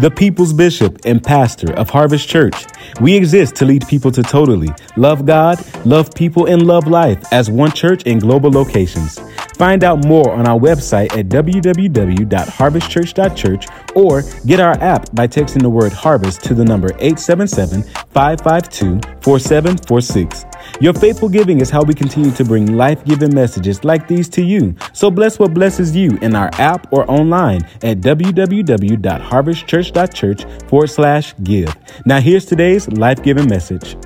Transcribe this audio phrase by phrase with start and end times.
[0.00, 2.66] the people's bishop and pastor of Harvest Church.
[3.00, 7.50] We exist to lead people to totally love God, love people, and love life as
[7.50, 9.18] one church in global locations.
[9.56, 15.68] Find out more on our website at www.harvestchurch.church or get our app by texting the
[15.68, 20.49] word harvest to the number 877 552 4746.
[20.80, 24.42] Your faithful giving is how we continue to bring life giving messages like these to
[24.42, 24.74] you.
[24.92, 31.74] So bless what blesses you in our app or online at www.harvestchurch.church forward slash give.
[32.06, 33.96] Now, here's today's life giving message.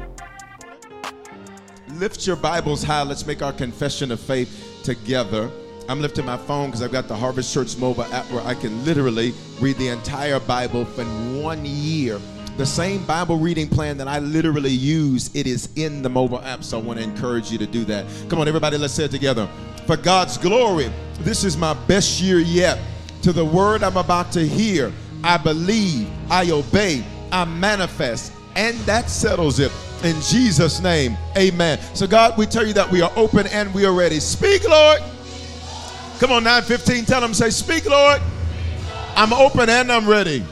[1.88, 3.02] Lift your Bibles high.
[3.04, 5.50] Let's make our confession of faith together.
[5.88, 8.84] I'm lifting my phone because I've got the Harvest Church mobile app where I can
[8.84, 12.18] literally read the entire Bible in one year.
[12.56, 16.62] The same Bible reading plan that I literally use, it is in the mobile app.
[16.62, 18.06] So I want to encourage you to do that.
[18.28, 19.48] Come on, everybody, let's say it together.
[19.86, 22.78] For God's glory, this is my best year yet.
[23.22, 24.92] To the word I'm about to hear,
[25.24, 29.72] I believe, I obey, I manifest, and that settles it.
[30.04, 31.80] In Jesus' name, amen.
[31.94, 34.20] So, God, we tell you that we are open and we are ready.
[34.20, 35.00] Speak, Lord.
[36.20, 38.20] Come on, 915, tell them, say, Speak, Lord.
[39.16, 40.44] I'm open and I'm ready.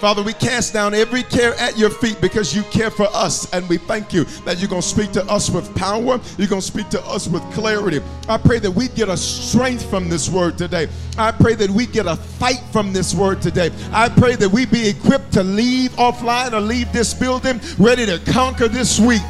[0.00, 3.50] Father, we cast down every care at your feet because you care for us.
[3.54, 6.20] And we thank you that you're going to speak to us with power.
[6.36, 8.00] You're going to speak to us with clarity.
[8.28, 10.88] I pray that we get a strength from this word today.
[11.16, 13.70] I pray that we get a fight from this word today.
[13.90, 18.18] I pray that we be equipped to leave offline or leave this building ready to
[18.30, 19.22] conquer this week.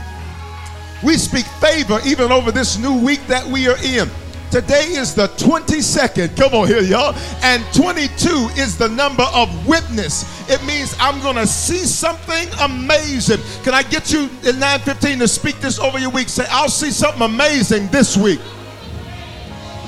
[1.04, 4.10] We speak favor even over this new week that we are in.
[4.50, 6.36] Today is the 22nd.
[6.36, 7.14] Come on here, y'all.
[7.42, 10.24] And 22 is the number of witness.
[10.48, 13.40] It means I'm going to see something amazing.
[13.64, 16.28] Can I get you in 915 to speak this over your week?
[16.28, 18.40] Say, I'll see something amazing this week.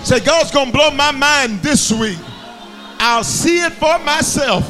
[0.02, 2.18] Say, God's going to blow my mind this week.
[2.98, 4.68] I'll see it for myself.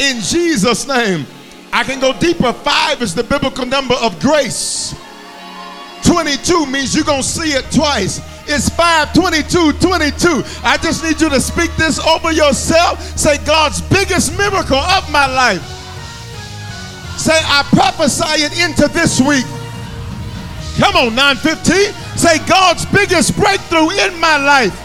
[0.00, 1.24] In Jesus' name.
[1.72, 2.52] I can go deeper.
[2.52, 4.94] Five is the biblical number of grace.
[6.12, 8.20] 22 means you're going to see it twice.
[8.46, 10.42] It's 5 22 22.
[10.62, 13.00] I just need you to speak this over yourself.
[13.18, 15.62] Say, God's biggest miracle of my life.
[17.16, 19.46] Say, I prophesy it into this week.
[20.76, 21.94] Come on, 915.
[22.18, 24.76] Say, God's biggest breakthrough in my life.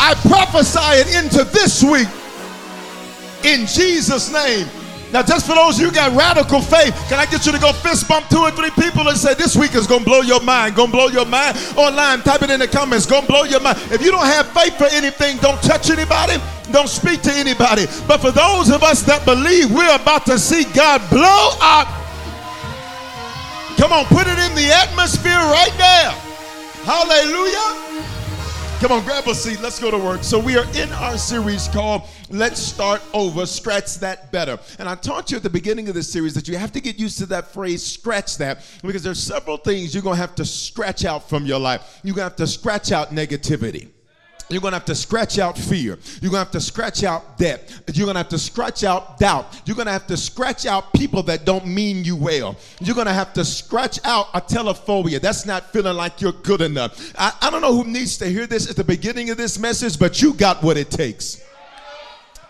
[0.00, 2.08] I prophesy it into this week.
[3.44, 4.66] In Jesus' name.
[5.12, 8.06] Now, just for those you got radical faith, can I get you to go fist
[8.08, 10.76] bump two or three people and say, This week is going to blow your mind?
[10.76, 11.56] Going to blow your mind?
[11.76, 13.06] Online, type it in the comments.
[13.06, 13.78] Going to blow your mind.
[13.90, 16.36] If you don't have faith for anything, don't touch anybody,
[16.70, 17.86] don't speak to anybody.
[18.06, 21.88] But for those of us that believe, we're about to see God blow up.
[23.78, 26.10] Come on, put it in the atmosphere right now.
[26.84, 27.87] Hallelujah.
[28.80, 29.60] Come on, grab a seat.
[29.60, 30.22] Let's go to work.
[30.22, 34.56] So, we are in our series called Let's Start Over, Scratch That Better.
[34.78, 36.96] And I taught you at the beginning of this series that you have to get
[36.96, 40.44] used to that phrase, scratch that, because there's several things you're going to have to
[40.44, 41.98] scratch out from your life.
[42.04, 43.88] You're going to have to scratch out negativity.
[44.48, 45.98] You're going to have to scratch out fear.
[46.20, 47.70] You're going to have to scratch out debt.
[47.92, 49.60] You're going to have to scratch out doubt.
[49.66, 52.56] You're going to have to scratch out people that don't mean you well.
[52.80, 55.20] You're going to have to scratch out atelophobia.
[55.20, 57.12] That's not feeling like you're good enough.
[57.18, 59.98] I, I don't know who needs to hear this at the beginning of this message,
[59.98, 61.42] but you got what it takes.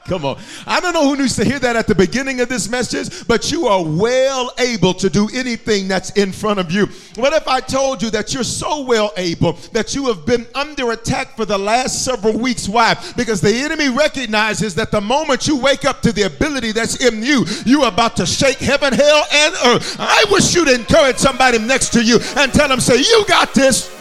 [0.08, 0.40] Come on.
[0.66, 3.52] I don't know who needs to hear that at the beginning of this message, but
[3.52, 6.87] you are well able to do anything that's in front of you.
[7.16, 10.93] What if I told you that you're so well able that you have been under
[10.93, 12.69] attack for the last several weeks?
[12.69, 12.96] Why?
[13.19, 17.22] Because the enemy recognizes that the moment you wake up to the ability that's in
[17.22, 19.96] you, you're about to shake heaven, hell, and earth.
[19.99, 23.94] I wish you'd encourage somebody next to you and tell them, say, You got this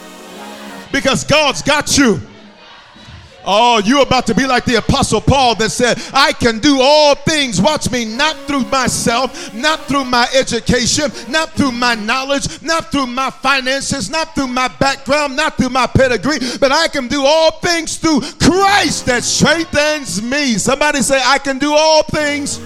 [0.90, 2.18] because God's got you.
[3.50, 7.14] Oh, you're about to be like the Apostle Paul that said, I can do all
[7.14, 12.92] things, watch me, not through myself, not through my education, not through my knowledge, not
[12.92, 17.24] through my finances, not through my background, not through my pedigree, but I can do
[17.24, 20.58] all things through Christ that strengthens me.
[20.58, 22.60] Somebody say, I can do all things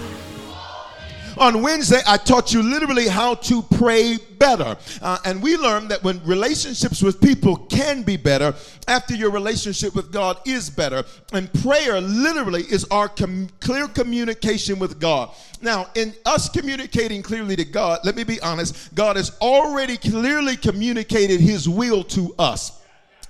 [1.38, 4.76] on Wednesday, I taught you literally how to pray better.
[5.00, 8.54] Uh, and we learned that when relationships with people can be better,
[8.88, 11.04] after your relationship with God is better.
[11.32, 15.30] And prayer literally is our com- clear communication with God.
[15.60, 20.56] Now, in us communicating clearly to God, let me be honest, God has already clearly
[20.56, 22.81] communicated his will to us.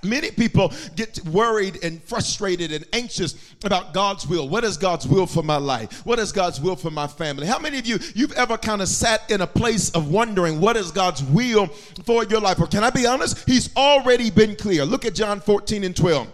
[0.03, 4.49] Many people get worried and frustrated and anxious about God's will.
[4.49, 6.05] What is God's will for my life?
[6.05, 7.47] What is God's will for my family?
[7.47, 10.77] How many of you you've ever kind of sat in a place of wondering what
[10.77, 11.67] is God's will
[12.05, 12.59] for your life?
[12.59, 13.47] Or can I be honest?
[13.47, 14.85] He's already been clear.
[14.85, 16.27] Look at John 14 and 12.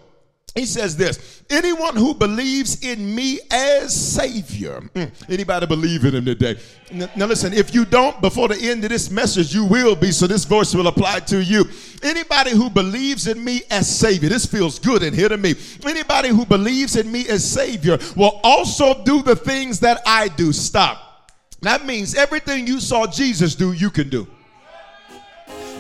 [0.55, 4.81] He says this anyone who believes in me as Savior.
[4.93, 6.59] Mm, anybody believe in him today?
[6.91, 10.25] Now, listen, if you don't, before the end of this message, you will be, so
[10.25, 11.65] this voice will apply to you.
[12.01, 15.55] Anybody who believes in me as Savior, this feels good in here to me.
[15.85, 20.51] Anybody who believes in me as Savior will also do the things that I do.
[20.51, 21.31] Stop.
[21.61, 24.27] That means everything you saw Jesus do, you can do.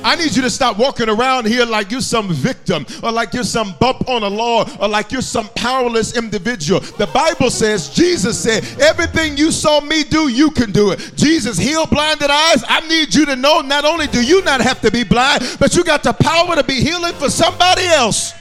[0.03, 3.43] I need you to stop walking around here like you're some victim or like you're
[3.43, 6.79] some bump on a law or like you're some powerless individual.
[6.79, 11.11] The Bible says, Jesus said, everything you saw me do, you can do it.
[11.15, 12.63] Jesus healed blinded eyes.
[12.67, 15.75] I need you to know not only do you not have to be blind, but
[15.75, 18.33] you got the power to be healing for somebody else.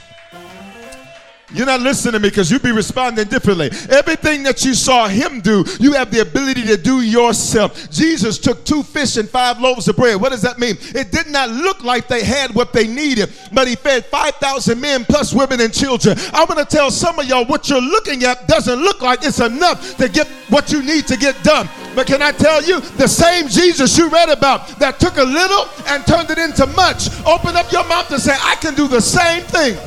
[1.53, 3.71] You're not listening to me because you'd be responding differently.
[3.89, 7.89] Everything that you saw him do, you have the ability to do yourself.
[7.89, 10.21] Jesus took two fish and five loaves of bread.
[10.21, 10.77] What does that mean?
[10.93, 15.05] It did not look like they had what they needed, but he fed 5,000 men
[15.05, 16.17] plus women and children.
[16.33, 19.97] I'm to tell some of y'all what you're looking at doesn't look like it's enough
[19.97, 21.69] to get what you need to get done.
[21.95, 25.67] But can I tell you, the same Jesus you read about that took a little
[25.87, 29.01] and turned it into much, open up your mouth and say, I can do the
[29.01, 29.77] same thing.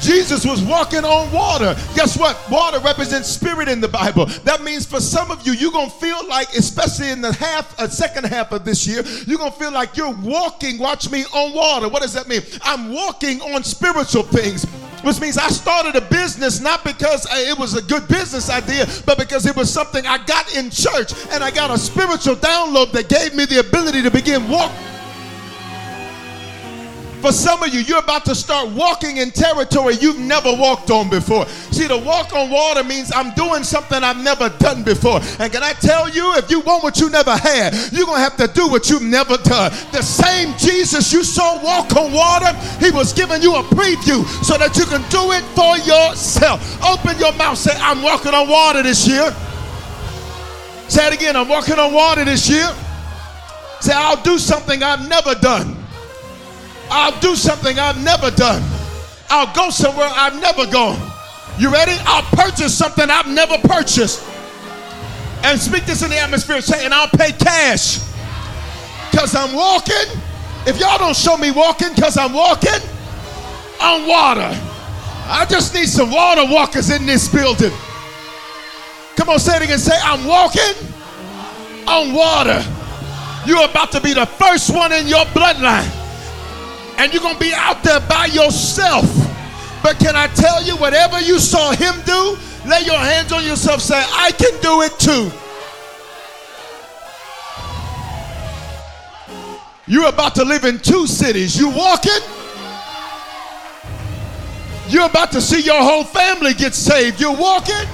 [0.00, 1.74] Jesus was walking on water.
[1.94, 2.38] Guess what?
[2.50, 4.26] Water represents spirit in the Bible.
[4.44, 7.78] That means for some of you, you're going to feel like, especially in the half,
[7.78, 11.10] a uh, second half of this year, you're going to feel like you're walking, watch
[11.10, 11.88] me, on water.
[11.88, 12.42] What does that mean?
[12.62, 14.66] I'm walking on spiritual things
[15.02, 18.86] which means I started a business not because uh, it was a good business idea,
[19.06, 22.92] but because it was something I got in church and I got a spiritual download
[22.92, 24.76] that gave me the ability to begin walking
[27.20, 31.10] for some of you, you're about to start walking in territory you've never walked on
[31.10, 31.46] before.
[31.46, 35.20] See, to walk on water means I'm doing something I've never done before.
[35.38, 38.22] And can I tell you, if you want what you never had, you're going to
[38.22, 39.70] have to do what you've never done.
[39.92, 44.56] The same Jesus you saw walk on water, he was giving you a preview so
[44.56, 46.60] that you can do it for yourself.
[46.84, 49.34] Open your mouth, say, I'm walking on water this year.
[50.88, 52.68] Say it again, I'm walking on water this year.
[53.80, 55.79] Say, I'll do something I've never done.
[56.90, 58.62] I'll do something I've never done.
[59.28, 60.98] I'll go somewhere I've never gone.
[61.56, 61.94] You ready?
[62.00, 64.26] I'll purchase something I've never purchased.
[65.44, 68.00] And speak this in the atmosphere, saying, I'll pay cash.
[69.10, 70.20] Because I'm walking.
[70.66, 72.80] If y'all don't show me walking because I'm walking
[73.80, 74.50] on water,
[75.26, 77.72] I just need some water walkers in this building.
[79.16, 79.78] Come on, say it again.
[79.78, 80.74] Say, I'm walking
[81.86, 82.64] on water.
[83.46, 85.99] You're about to be the first one in your bloodline
[87.00, 89.06] and you're going to be out there by yourself.
[89.82, 92.36] But can I tell you, whatever you saw him do,
[92.68, 95.32] lay your hands on yourself, say, I can do it too.
[99.86, 101.58] You're about to live in two cities.
[101.58, 102.20] You walking?
[104.88, 107.18] You're about to see your whole family get saved.
[107.18, 107.88] You're walking?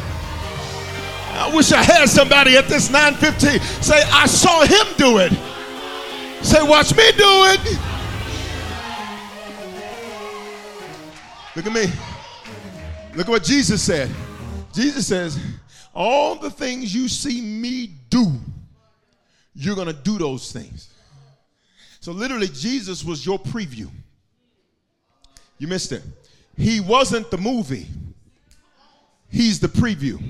[1.30, 5.32] I wish I had somebody at this 915 say, I saw him do it.
[6.44, 7.95] Say, watch me do it.
[11.56, 11.86] Look at me.
[13.14, 14.10] Look at what Jesus said.
[14.74, 15.40] Jesus says,
[15.94, 18.30] All the things you see me do,
[19.54, 20.92] you're going to do those things.
[22.00, 23.88] So, literally, Jesus was your preview.
[25.56, 26.02] You missed it.
[26.58, 27.86] He wasn't the movie,
[29.30, 30.22] He's the preview.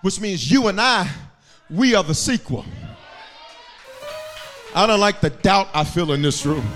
[0.00, 1.10] Which means you and I,
[1.70, 2.64] we are the sequel.
[4.74, 6.66] I don't like the doubt I feel in this room.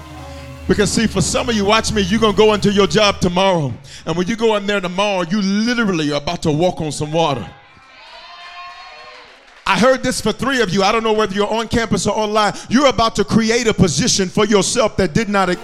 [0.69, 3.21] Because, see, for some of you, watch me, you're going to go into your job
[3.21, 3.73] tomorrow.
[4.05, 7.11] And when you go in there tomorrow, you literally are about to walk on some
[7.11, 7.49] water.
[9.67, 10.83] I heard this for three of you.
[10.83, 12.53] I don't know whether you're on campus or online.
[12.69, 15.49] You're about to create a position for yourself that did not.
[15.49, 15.59] If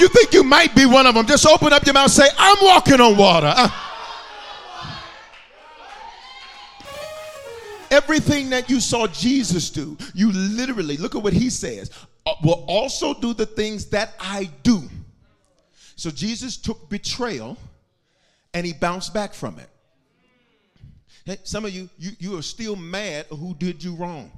[0.00, 2.56] you think you might be one of them, just open up your mouth say, I'm
[2.62, 3.52] walking on water.
[3.54, 3.89] Uh-
[7.90, 11.90] everything that you saw Jesus do, you literally, look at what he says,
[12.26, 14.82] uh, will also do the things that I do.
[15.96, 17.58] So Jesus took betrayal
[18.54, 19.68] and he bounced back from it.
[21.24, 24.32] Hey, some of you, you, you are still mad who did you wrong.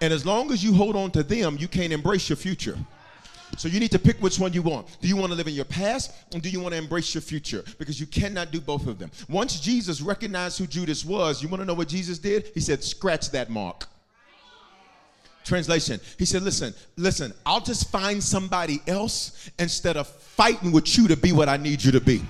[0.00, 2.76] And as long as you hold on to them, you can't embrace your future.
[3.56, 4.86] So you need to pick which one you want.
[5.00, 7.22] Do you want to live in your past or do you want to embrace your
[7.22, 7.64] future?
[7.78, 9.10] Because you cannot do both of them.
[9.28, 12.50] Once Jesus recognized who Judas was, you want to know what Jesus did?
[12.54, 13.86] He said, scratch that mark.
[15.44, 21.06] Translation, he said, listen, listen, I'll just find somebody else instead of fighting with you
[21.08, 22.22] to be what I need you to be.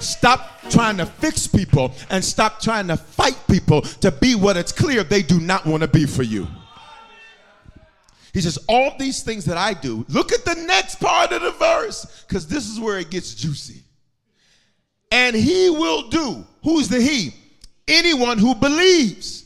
[0.00, 4.72] Stop trying to fix people and stop trying to fight people to be what it's
[4.72, 6.46] clear they do not want to be for you.
[8.34, 11.52] He says, All these things that I do, look at the next part of the
[11.52, 13.82] verse, because this is where it gets juicy.
[15.10, 16.44] And he will do.
[16.64, 17.32] Who's the he?
[17.86, 19.44] Anyone who believes.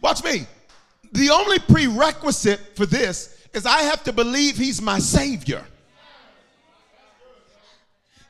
[0.00, 0.46] Watch me.
[1.12, 5.62] The only prerequisite for this is I have to believe he's my savior.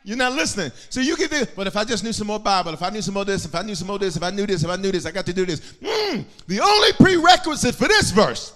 [0.02, 0.72] You're not listening.
[0.88, 3.02] So you can do, but if I just knew some more Bible, if I knew
[3.02, 4.76] some more this, if I knew some more this, if I knew this, if I
[4.76, 5.60] knew this, I got to do this.
[5.74, 8.54] Mm, the only prerequisite for this verse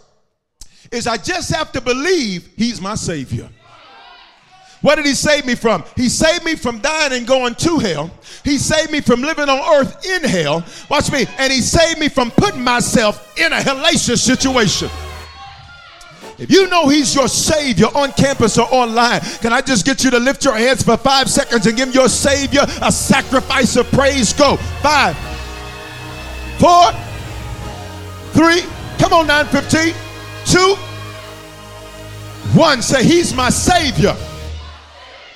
[0.91, 3.49] is I just have to believe he's my savior.
[4.81, 5.83] What did he save me from?
[5.97, 8.11] He saved me from dying and going to hell.
[8.45, 10.63] He saved me from living on earth in hell.
[10.91, 11.25] Watch me.
[11.39, 14.91] And he saved me from putting myself in a hellacious situation.
[16.39, 20.11] If you know He's your Savior on campus or online, can I just get you
[20.11, 24.33] to lift your hands for five seconds and give your Savior a sacrifice of praise?
[24.33, 24.57] Go.
[24.83, 25.17] Five,
[26.59, 26.93] four,
[28.33, 28.63] three,
[28.99, 29.95] come on, 915,
[30.45, 30.77] two,
[32.59, 32.83] one.
[32.83, 34.15] Say, He's my Savior.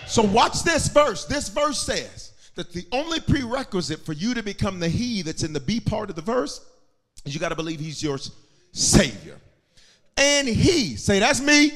[0.06, 1.24] So watch this verse.
[1.26, 5.52] This verse says that the only prerequisite for you to become the He that's in
[5.52, 6.64] the B part of the verse
[7.24, 8.18] is you got to believe He's your
[8.72, 9.38] Savior
[10.18, 10.96] and he.
[10.96, 11.72] Say, that's me.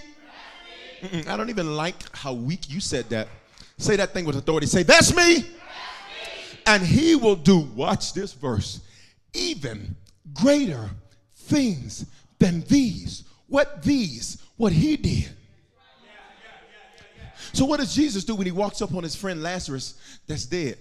[1.01, 1.25] That's me.
[1.27, 3.29] I don't even like how weak you said that.
[3.79, 4.67] Say that thing with authority.
[4.67, 5.35] Say, that's me.
[5.35, 6.59] That's me.
[6.67, 8.81] And he will do, watch this verse,
[9.33, 9.97] even
[10.35, 10.91] greater
[11.35, 12.07] things
[12.43, 13.25] than these.
[13.47, 14.43] What these?
[14.57, 15.31] What he did.
[17.53, 20.79] So, what does Jesus do when he walks up on his friend Lazarus that's dead,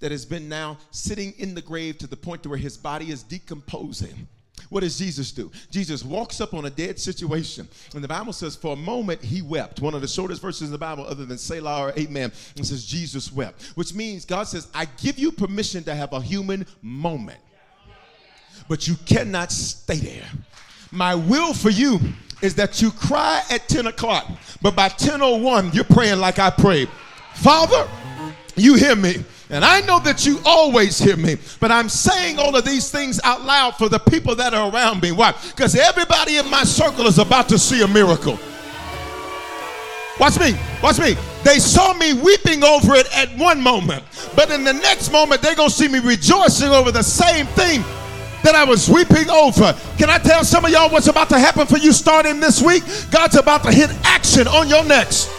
[0.00, 3.10] that has been now sitting in the grave to the point to where his body
[3.10, 4.26] is decomposing?
[4.70, 5.52] What does Jesus do?
[5.70, 7.68] Jesus walks up on a dead situation.
[7.94, 9.80] And the Bible says, for a moment, he wept.
[9.80, 12.84] One of the shortest verses in the Bible, other than Selah or Amen, it says,
[12.84, 13.62] Jesus wept.
[13.76, 17.38] Which means God says, I give you permission to have a human moment,
[18.68, 20.30] but you cannot stay there.
[20.96, 22.00] My will for you
[22.40, 24.30] is that you cry at 10 o'clock,
[24.62, 26.88] but by 10.01, you're praying like I prayed.
[27.34, 27.86] Father,
[28.56, 29.22] you hear me.
[29.50, 33.20] And I know that you always hear me, but I'm saying all of these things
[33.22, 35.12] out loud for the people that are around me.
[35.12, 35.34] Why?
[35.50, 38.38] Because everybody in my circle is about to see a miracle.
[40.18, 41.14] Watch me, watch me.
[41.44, 44.02] They saw me weeping over it at one moment,
[44.34, 47.84] but in the next moment, they're going to see me rejoicing over the same thing
[48.42, 49.72] that I was weeping over.
[49.98, 52.82] Can I tell some of y'all what's about to happen for you starting this week?
[53.10, 55.30] God's about to hit action on your next.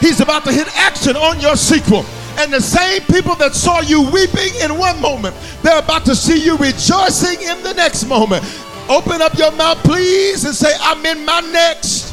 [0.00, 2.04] He's about to hit action on your sequel.
[2.38, 6.42] And the same people that saw you weeping in one moment, they're about to see
[6.42, 8.42] you rejoicing in the next moment.
[8.88, 12.12] Open up your mouth, please, and say, I'm in my next.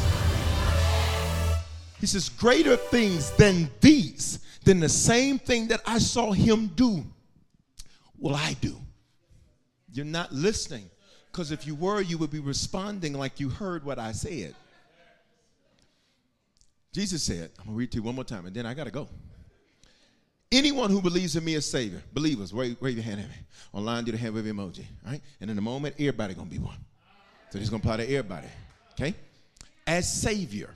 [1.98, 7.04] He says, Greater things than these, than the same thing that I saw him do,
[8.18, 8.76] will I do.
[9.92, 10.90] You're not listening.
[11.30, 14.54] Because if you were, you would be responding like you heard what I said.
[16.92, 18.84] Jesus said, I'm going to read to you one more time, and then I got
[18.84, 19.08] to go.
[20.52, 23.36] Anyone who believes in me as Savior, believers, wave, wave your hand at me.
[23.72, 25.20] Online, do the hand wave emoji, right?
[25.40, 26.76] And in a moment, everybody gonna be one.
[27.50, 28.48] So he's gonna apply to everybody,
[28.94, 29.14] okay?
[29.86, 30.74] As Savior,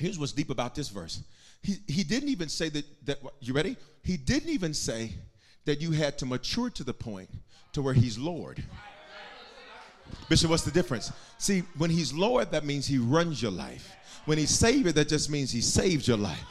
[0.00, 1.22] here's what's deep about this verse.
[1.62, 3.76] He, he didn't even say that, that, you ready?
[4.02, 5.12] He didn't even say
[5.66, 7.30] that you had to mature to the point
[7.76, 8.64] to where he's Lord.
[10.30, 11.12] Bishop, what's the difference?
[11.36, 13.94] See, when he's Lord, that means he runs your life.
[14.24, 16.42] When he's Savior, that just means he saves your life.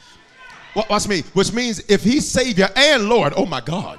[0.88, 1.22] Watch me.
[1.32, 3.98] Which means if he's Savior and Lord, oh my God.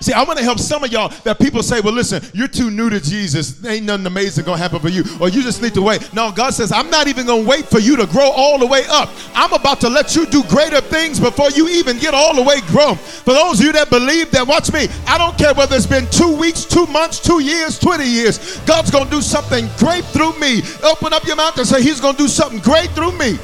[0.00, 2.70] See, I want to help some of y'all that people say, well, listen, you're too
[2.70, 3.62] new to Jesus.
[3.66, 5.04] Ain't nothing amazing going to happen for you.
[5.20, 6.14] Or you just need to wait.
[6.14, 8.66] No, God says, I'm not even going to wait for you to grow all the
[8.66, 9.10] way up.
[9.34, 12.60] I'm about to let you do greater things before you even get all the way
[12.68, 12.96] grown.
[12.96, 14.88] For those of you that believe that, watch me.
[15.06, 18.58] I don't care whether it's been two weeks, two months, two years, 20 years.
[18.60, 20.62] God's going to do something great through me.
[20.82, 23.38] Open up your mouth and say, He's going to do something great through me.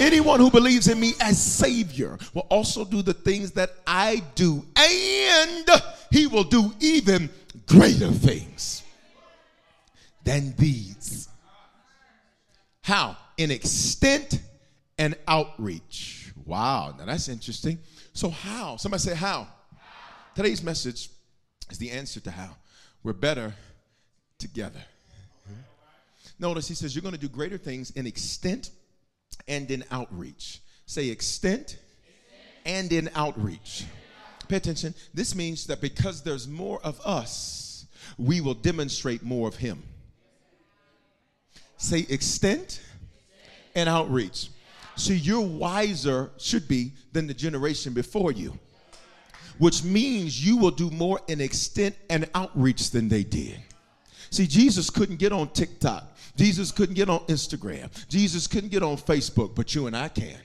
[0.00, 4.66] Anyone who believes in me as Savior will also do the things that I do,
[4.74, 5.68] and
[6.10, 7.28] he will do even
[7.66, 8.82] greater things
[10.24, 11.28] than these.
[12.82, 13.16] How?
[13.36, 14.40] In extent
[14.98, 16.32] and outreach.
[16.46, 17.78] Wow, now that's interesting.
[18.14, 18.76] So, how?
[18.76, 19.48] Somebody say, How?
[20.34, 21.10] Today's message
[21.70, 22.56] is the answer to how.
[23.02, 23.54] We're better
[24.38, 24.80] together.
[26.38, 28.70] Notice he says, You're going to do greater things in extent
[29.50, 30.60] and in outreach.
[30.86, 31.78] Say extent
[32.64, 33.84] and in outreach.
[34.48, 34.94] Pay attention.
[35.12, 39.82] This means that because there's more of us, we will demonstrate more of Him.
[41.76, 42.80] Say extent
[43.74, 44.48] and outreach.
[44.96, 48.58] See, you're wiser, should be, than the generation before you,
[49.58, 53.60] which means you will do more in extent and outreach than they did.
[54.30, 56.16] See, Jesus couldn't get on TikTok.
[56.36, 57.90] Jesus couldn't get on Instagram.
[58.08, 60.38] Jesus couldn't get on Facebook, but you and I can.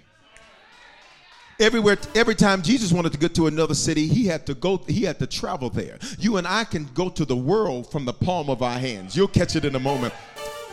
[1.58, 5.04] Everywhere, every time Jesus wanted to get to another city, he had to go, he
[5.04, 5.98] had to travel there.
[6.20, 9.16] You and I can go to the world from the palm of our hands.
[9.16, 10.14] You'll catch it in a moment.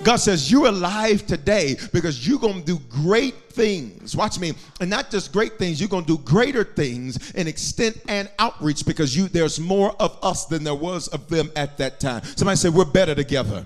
[0.04, 4.16] God says, You're alive today because you're going to do great things.
[4.16, 4.52] Watch me.
[4.80, 8.84] And not just great things, you're going to do greater things in extent and outreach
[8.84, 12.24] because you there's more of us than there was of them at that time.
[12.24, 13.64] Somebody say, We're better together.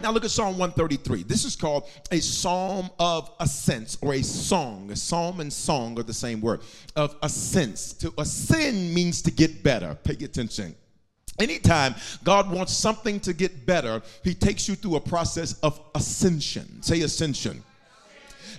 [0.00, 1.24] Now look at Psalm 133.
[1.24, 4.90] This is called a psalm of ascents or a song.
[4.92, 6.60] A psalm and song are the same word
[6.94, 7.92] of ascents.
[7.94, 9.96] To ascend means to get better.
[10.04, 10.76] Pay attention.
[11.38, 16.82] Anytime God wants something to get better, He takes you through a process of ascension.
[16.82, 17.62] Say ascension.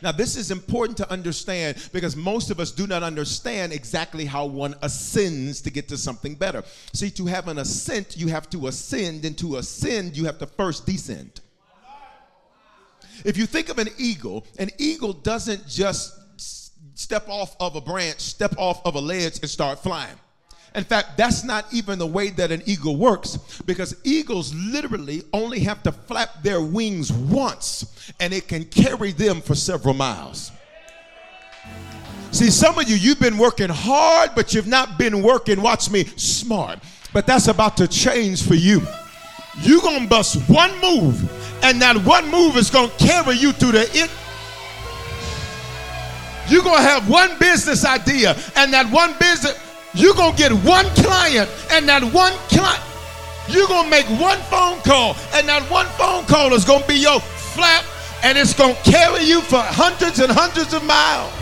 [0.02, 4.46] Now, this is important to understand because most of us do not understand exactly how
[4.46, 6.64] one ascends to get to something better.
[6.94, 10.46] See, to have an ascent, you have to ascend, and to ascend, you have to
[10.46, 11.42] first descend.
[13.26, 16.14] If you think of an eagle, an eagle doesn't just
[16.94, 20.16] step off of a branch, step off of a ledge, and start flying.
[20.76, 25.60] In fact, that's not even the way that an eagle works because eagles literally only
[25.62, 30.52] have to flap their wings once and it can carry them for several miles.
[32.32, 36.06] See, some of you, you've been working hard, but you've not been working, watch me,
[36.16, 36.80] smart.
[37.12, 38.82] But that's about to change for you.
[39.62, 41.20] You're going to bust one move,
[41.64, 44.12] and that one move is going to carry you through the end.
[46.48, 49.58] You're going to have one business idea, and that one business
[49.94, 52.84] you're going to get one client, and that one client,
[53.50, 56.88] you're going to make one phone call, and that one phone call is going to
[56.88, 57.84] be your flap,
[58.24, 61.34] and it's going to carry you for hundreds and hundreds of miles.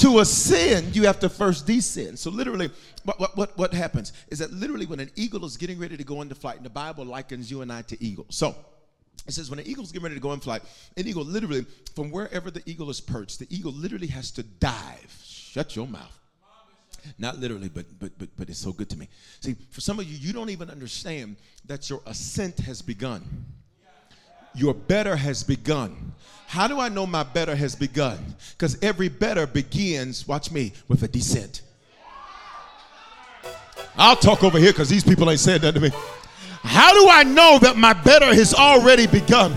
[0.00, 2.18] To ascend, you have to first descend.
[2.18, 2.70] So, literally,
[3.04, 6.22] what, what, what happens is that literally when an eagle is getting ready to go
[6.22, 8.34] into flight, and the Bible likens you and I to eagles.
[8.36, 8.54] So,
[9.26, 10.62] it says when an eagle's getting ready to go in flight,
[10.96, 15.22] an eagle literally, from wherever the eagle is perched, the eagle literally has to dive.
[15.24, 16.17] Shut your mouth
[17.18, 19.08] not literally, but but but but it's so good to me.
[19.40, 23.22] See, for some of you, you don't even understand that your ascent has begun.
[24.54, 26.12] Your better has begun.
[26.46, 28.18] How do I know my better has begun?
[28.52, 31.62] Because every better begins, watch me, with a descent.
[33.96, 35.90] I'll talk over here because these people ain't saying that to me.
[36.62, 39.54] How do I know that my better has already begun?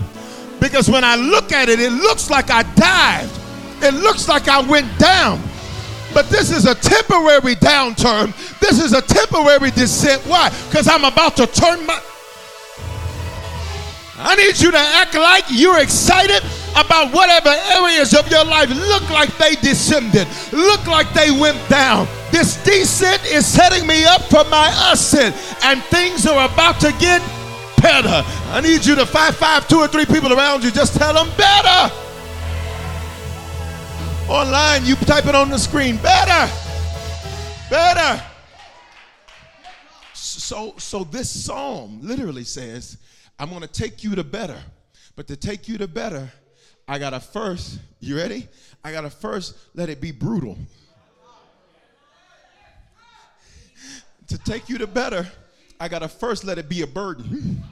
[0.60, 3.40] Because when I look at it, it looks like I dived.
[3.84, 5.42] It looks like I went down.
[6.14, 8.34] But this is a temporary downturn.
[8.60, 10.22] This is a temporary descent.
[10.26, 10.50] Why?
[10.70, 12.00] Because I'm about to turn my.
[14.24, 16.44] I need you to act like you're excited
[16.76, 22.08] about whatever areas of your life look like they descended, look like they went down.
[22.32, 27.22] This descent is setting me up for my ascent, and things are about to get
[27.82, 28.24] better.
[28.54, 30.72] I need you to five, five, two or three people around you.
[30.72, 31.94] Just tell them better.
[34.30, 35.98] Online, you type it on the screen.
[35.98, 36.52] Better.
[37.70, 38.24] Better.
[40.14, 42.98] So, so this psalm literally says,
[43.40, 44.58] I'm going to take you to better.
[45.16, 46.32] But to take you to better,
[46.88, 48.48] I got to first, you ready?
[48.84, 50.58] I got to first let it be brutal.
[54.28, 55.28] To take you to better,
[55.80, 57.64] I got to first let it be a burden.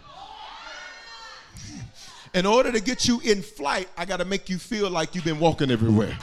[2.34, 5.24] In order to get you in flight, I got to make you feel like you've
[5.24, 6.18] been walking everywhere.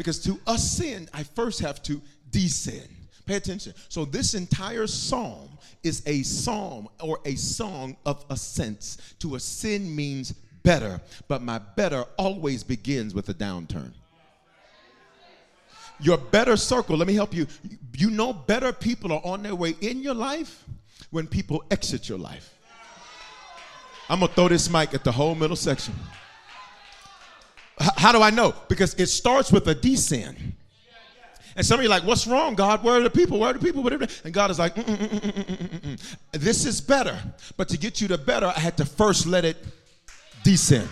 [0.00, 2.88] Because to ascend, I first have to descend.
[3.26, 3.74] Pay attention.
[3.90, 5.50] So, this entire psalm
[5.82, 8.96] is a psalm or a song of ascents.
[9.18, 10.32] To ascend means
[10.62, 13.92] better, but my better always begins with a downturn.
[16.00, 17.46] Your better circle, let me help you.
[17.94, 20.64] You know, better people are on their way in your life
[21.10, 22.54] when people exit your life.
[24.08, 25.92] I'm gonna throw this mic at the whole middle section.
[27.80, 28.54] How do I know?
[28.68, 30.36] Because it starts with a descent.
[31.56, 32.84] And some of you are like, what's wrong, God?
[32.84, 33.40] Where are the people?
[33.40, 33.82] Where are the people?
[33.82, 34.06] Whatever.
[34.24, 36.16] And God is like, mm, mm, mm.
[36.32, 37.18] this is better.
[37.56, 39.56] But to get you to better, I had to first let it
[40.44, 40.88] descend.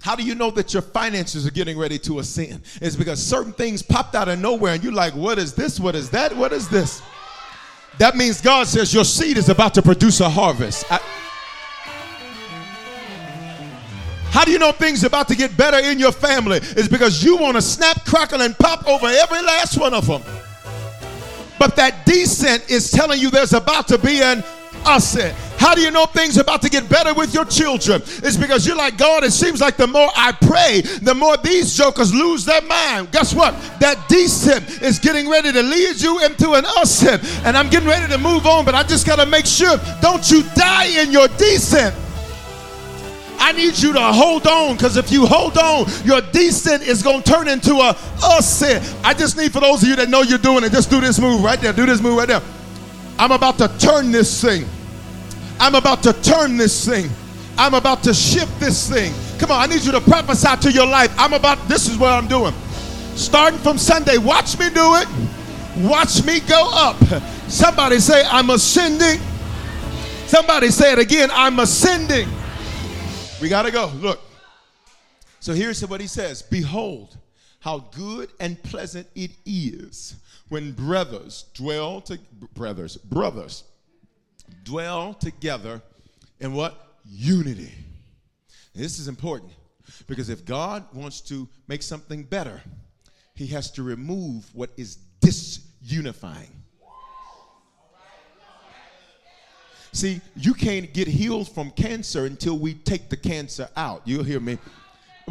[0.00, 2.62] How do you know that your finances are getting ready to ascend?
[2.82, 5.80] It's because certain things popped out of nowhere and you're like, what is this?
[5.80, 6.36] What is that?
[6.36, 7.00] What is this?
[7.98, 10.84] That means God says your seed is about to produce a harvest.
[10.90, 11.00] I-
[14.34, 16.58] How do you know things are about to get better in your family?
[16.60, 20.22] It's because you want to snap, crackle, and pop over every last one of them.
[21.56, 24.42] But that descent is telling you there's about to be an
[24.88, 25.36] ascent.
[25.56, 28.02] How do you know things are about to get better with your children?
[28.02, 31.76] It's because you're like, God, it seems like the more I pray, the more these
[31.76, 33.12] jokers lose their mind.
[33.12, 33.54] Guess what?
[33.78, 37.22] That descent is getting ready to lead you into an ascent.
[37.46, 40.28] And I'm getting ready to move on, but I just got to make sure don't
[40.28, 41.94] you die in your descent.
[43.38, 47.22] I need you to hold on because if you hold on, your descent is going
[47.22, 47.96] to turn into a
[48.38, 48.94] ascent.
[49.04, 51.18] I just need for those of you that know you're doing it, just do this
[51.18, 51.72] move right there.
[51.72, 52.42] Do this move right there.
[53.18, 54.64] I'm about to turn this thing.
[55.60, 57.10] I'm about to turn this thing.
[57.56, 59.12] I'm about to shift this thing.
[59.38, 61.14] Come on, I need you to prophesy to your life.
[61.18, 62.52] I'm about, this is what I'm doing.
[63.14, 65.08] Starting from Sunday, watch me do it.
[65.76, 66.96] Watch me go up.
[67.48, 69.20] Somebody say, I'm ascending.
[70.26, 72.28] Somebody say it again, I'm ascending.
[73.44, 73.92] We got to go.
[73.96, 74.22] Look.
[75.38, 77.18] So here's what he says Behold,
[77.60, 80.16] how good and pleasant it is
[80.48, 82.18] when brothers dwell to
[82.54, 83.64] brothers, brothers
[84.62, 85.82] dwell together
[86.40, 86.96] in what?
[87.04, 87.70] Unity.
[88.74, 89.52] This is important
[90.06, 92.62] because if God wants to make something better,
[93.34, 96.53] he has to remove what is disunifying.
[99.94, 104.02] See, you can't get healed from cancer until we take the cancer out.
[104.04, 104.58] You'll hear me.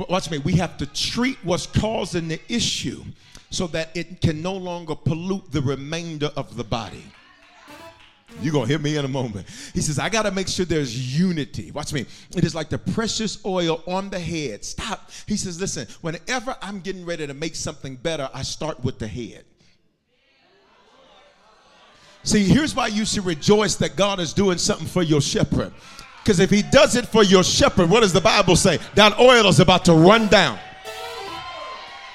[0.09, 0.37] Watch me.
[0.37, 3.03] We have to treat what's causing the issue
[3.49, 7.03] so that it can no longer pollute the remainder of the body.
[8.41, 9.47] You're going to hear me in a moment.
[9.73, 11.71] He says, I got to make sure there's unity.
[11.71, 12.05] Watch me.
[12.35, 14.63] It is like the precious oil on the head.
[14.63, 15.11] Stop.
[15.27, 19.07] He says, listen, whenever I'm getting ready to make something better, I start with the
[19.07, 19.43] head.
[22.23, 25.73] See, here's why you should rejoice that God is doing something for your shepherd.
[26.23, 28.79] Because if he does it for your shepherd, what does the Bible say?
[28.95, 30.57] That oil is about to run down.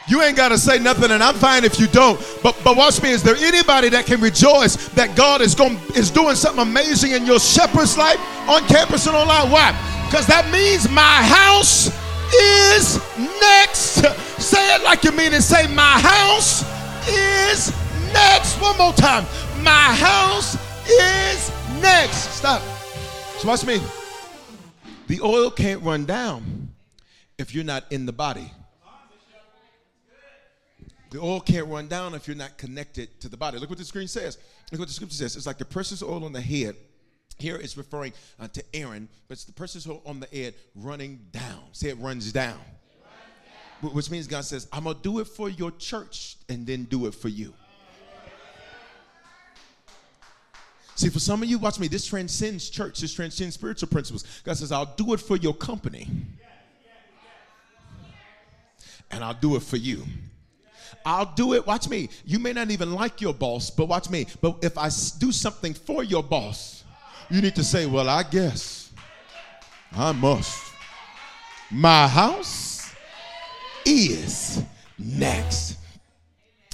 [0.08, 2.18] You ain't got to say nothing, and I'm fine if you don't.
[2.42, 3.10] But but watch me.
[3.10, 7.26] Is there anybody that can rejoice that God is going is doing something amazing in
[7.26, 8.18] your shepherd's life
[8.48, 9.50] on campus and online?
[9.50, 9.72] Why?
[10.06, 11.92] Because that means my house
[12.32, 12.96] is
[13.40, 14.00] next.
[14.40, 15.42] Say it like you mean it.
[15.42, 16.64] Say my house
[17.06, 17.70] is
[18.14, 18.58] next.
[18.62, 19.26] One more time.
[19.62, 20.54] My house
[20.88, 22.36] is next.
[22.36, 22.62] Stop.
[23.38, 23.80] So watch me.
[25.06, 26.70] The oil can't run down
[27.38, 28.50] if you're not in the body.
[31.10, 33.58] The oil can't run down if you're not connected to the body.
[33.58, 34.36] Look what the screen says.
[34.70, 35.36] Look what the scripture says.
[35.36, 36.76] It's like the precious oil on the head.
[37.38, 41.20] Here it's referring uh, to Aaron, but it's the precious oil on the head running
[41.30, 41.62] down.
[41.72, 42.58] Say it runs down.
[43.80, 47.06] Which means God says, I'm going to do it for your church and then do
[47.06, 47.54] it for you.
[50.98, 54.24] See, for some of you, watch me, this transcends church, this transcends spiritual principles.
[54.42, 56.08] God says, I'll do it for your company,
[59.08, 60.02] and I'll do it for you.
[61.06, 61.64] I'll do it.
[61.64, 62.08] Watch me.
[62.24, 64.26] You may not even like your boss, but watch me.
[64.40, 66.82] But if I do something for your boss,
[67.30, 68.90] you need to say, Well, I guess
[69.92, 70.60] I must.
[71.70, 72.92] My house
[73.86, 74.64] is
[74.98, 75.78] next.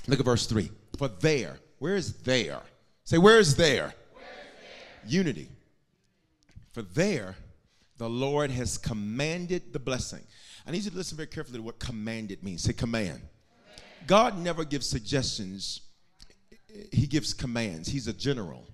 [0.06, 0.70] Look at verse 3.
[0.96, 2.62] For there, where is there?
[3.04, 3.92] Say, Where is there?
[5.08, 5.48] Unity.
[6.72, 7.36] For there,
[7.98, 10.22] the Lord has commanded the blessing.
[10.66, 12.62] I need you to listen very carefully to what commanded means.
[12.62, 13.20] Say, command.
[14.06, 15.80] God never gives suggestions,
[16.92, 17.88] He gives commands.
[17.88, 18.66] He's a general.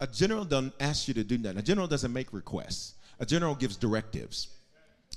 [0.00, 3.54] A general doesn't ask you to do nothing, a general doesn't make requests, a general
[3.54, 4.48] gives directives,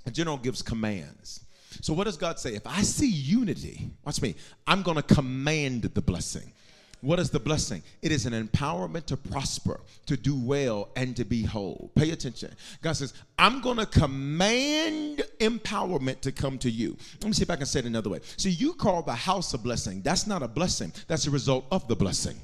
[0.06, 1.44] a general gives commands.
[1.82, 2.56] So, what does God say?
[2.56, 6.54] If I see unity, watch me, I'm going to command the blessing.
[7.02, 7.84] What is the blessing?
[8.02, 11.92] It is an empowerment to prosper, to do well, and to be whole.
[11.96, 12.56] Pay attention.
[12.82, 16.98] God says, I'm going to command empowerment to come to you.
[17.22, 18.20] Let me see if I can say it another way.
[18.38, 20.02] See, you call the house a blessing.
[20.02, 22.38] That's not a blessing, that's a result of the blessing.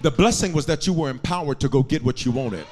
[0.00, 2.64] The blessing was that you were empowered to go get what you wanted.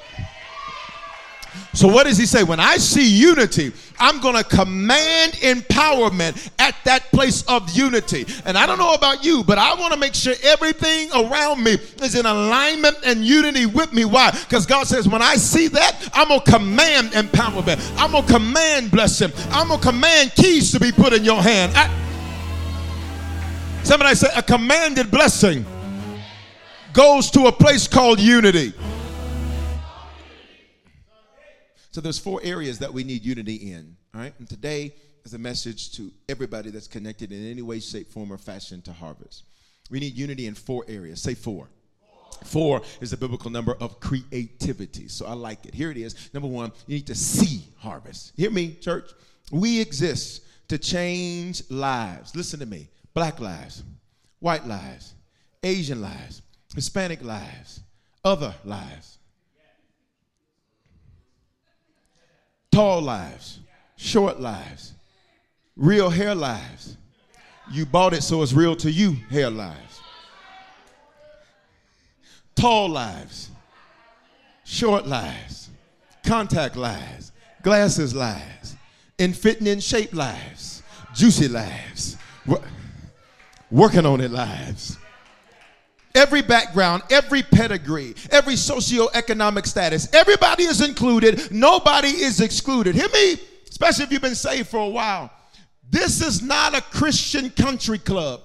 [1.73, 2.43] So, what does he say?
[2.43, 8.25] When I see unity, I'm going to command empowerment at that place of unity.
[8.45, 11.77] And I don't know about you, but I want to make sure everything around me
[12.01, 14.05] is in alignment and unity with me.
[14.05, 14.31] Why?
[14.31, 17.79] Because God says, when I see that, I'm going to command empowerment.
[17.97, 19.31] I'm going to command blessing.
[19.51, 21.71] I'm going to command keys to be put in your hand.
[21.75, 21.89] I,
[23.83, 25.65] somebody say, a commanded blessing
[26.93, 28.73] goes to a place called unity.
[31.91, 33.95] So there's four areas that we need unity in.
[34.15, 34.33] All right.
[34.39, 38.37] And today is a message to everybody that's connected in any way, shape, form, or
[38.37, 39.43] fashion to harvest.
[39.89, 41.21] We need unity in four areas.
[41.21, 41.67] Say four.
[42.45, 45.09] Four is the biblical number of creativity.
[45.09, 45.75] So I like it.
[45.75, 46.29] Here it is.
[46.33, 48.31] Number one, you need to see harvest.
[48.35, 49.11] Hear me, church.
[49.51, 52.35] We exist to change lives.
[52.35, 52.87] Listen to me.
[53.13, 53.83] Black lives,
[54.39, 55.13] white lives,
[55.61, 56.41] Asian lives,
[56.73, 57.81] Hispanic lives,
[58.23, 59.17] other lives.
[62.71, 63.59] Tall lives,
[63.97, 64.93] short lives,
[65.75, 66.97] real hair lives.
[67.69, 69.99] You bought it so it's real to you, hair lives.
[72.55, 73.49] Tall lives,
[74.63, 75.69] short lives,
[76.23, 77.31] contact lives,
[77.61, 78.75] glasses lives,
[79.17, 82.17] in fitting in shape lives, juicy lives,
[83.69, 84.97] working on it lives.
[86.13, 92.95] Every background, every pedigree, every socioeconomic status, everybody is included, nobody is excluded.
[92.95, 93.37] Hear me?
[93.69, 95.31] Especially if you've been saved for a while.
[95.89, 98.41] This is not a Christian country club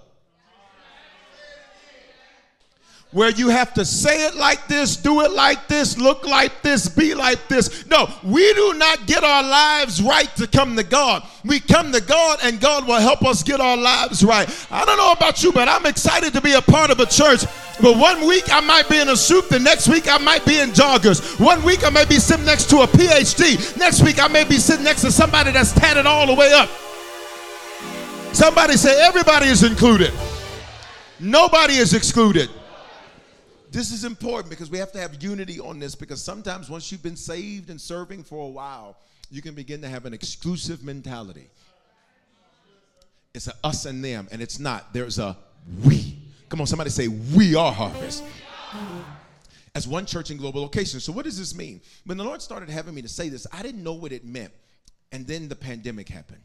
[3.13, 6.89] where you have to say it like this, do it like this, look like this,
[6.89, 7.87] be like this.
[7.87, 11.23] No, we do not get our lives right to come to God.
[11.45, 14.49] We come to God and God will help us get our lives right.
[14.71, 17.45] I don't know about you, but I'm excited to be a part of a church.
[17.81, 20.59] But one week I might be in a suit, the next week I might be
[20.59, 21.39] in joggers.
[21.39, 23.77] One week I may be sitting next to a PhD.
[23.79, 26.69] Next week I may be sitting next to somebody that's tatted all the way up.
[28.35, 30.13] Somebody say everybody is included.
[31.21, 32.51] Nobody is excluded.
[33.77, 37.03] This is important because we have to have unity on this because sometimes once you've
[37.03, 38.97] been saved and serving for a while,
[39.31, 41.51] you can begin to have an exclusive mentality.
[43.35, 44.95] It's a us and them, and it's not.
[44.95, 45.37] There's a
[45.85, 46.17] we.
[46.49, 48.25] Come on, somebody say, We are harvest.
[49.75, 50.99] As one church in global location.
[50.99, 51.83] So, what does this mean?
[52.07, 54.55] When the Lord started having me to say this, I didn't know what it meant.
[55.13, 56.41] And then the pandemic happened.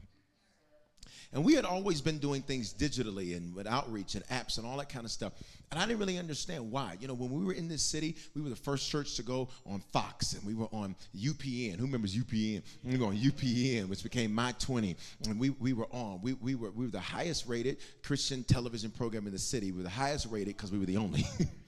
[1.34, 4.78] And we had always been doing things digitally and with outreach and apps and all
[4.78, 5.32] that kind of stuff.
[5.72, 6.98] And I didn't really understand why.
[7.00, 9.48] You know, when we were in this city, we were the first church to go
[9.65, 11.78] on Fox and we were on UPN.
[11.78, 12.62] Who remembers UPN?
[12.84, 14.98] We were on UPN, which became My 20.
[15.28, 16.20] And we, we were on.
[16.22, 19.72] We, we, were, we were the highest rated Christian television program in the city.
[19.72, 21.26] We were the highest rated because we were the only.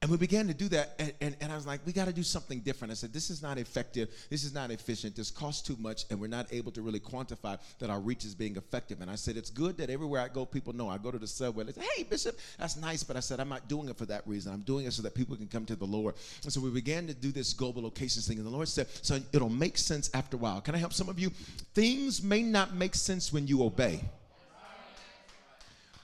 [0.00, 2.12] And we began to do that, and, and, and I was like, we got to
[2.12, 2.92] do something different.
[2.92, 6.20] I said, this is not effective, this is not efficient, this costs too much, and
[6.20, 9.00] we're not able to really quantify that our reach is being effective.
[9.00, 10.88] And I said, it's good that everywhere I go, people know.
[10.88, 13.48] I go to the subway, they say, hey, Bishop, that's nice, but I said, I'm
[13.48, 14.52] not doing it for that reason.
[14.52, 16.14] I'm doing it so that people can come to the Lord.
[16.44, 19.18] And so we began to do this global locations thing, and the Lord said, so
[19.32, 20.60] it'll make sense after a while.
[20.60, 21.30] Can I help some of you?
[21.74, 24.00] Things may not make sense when you obey,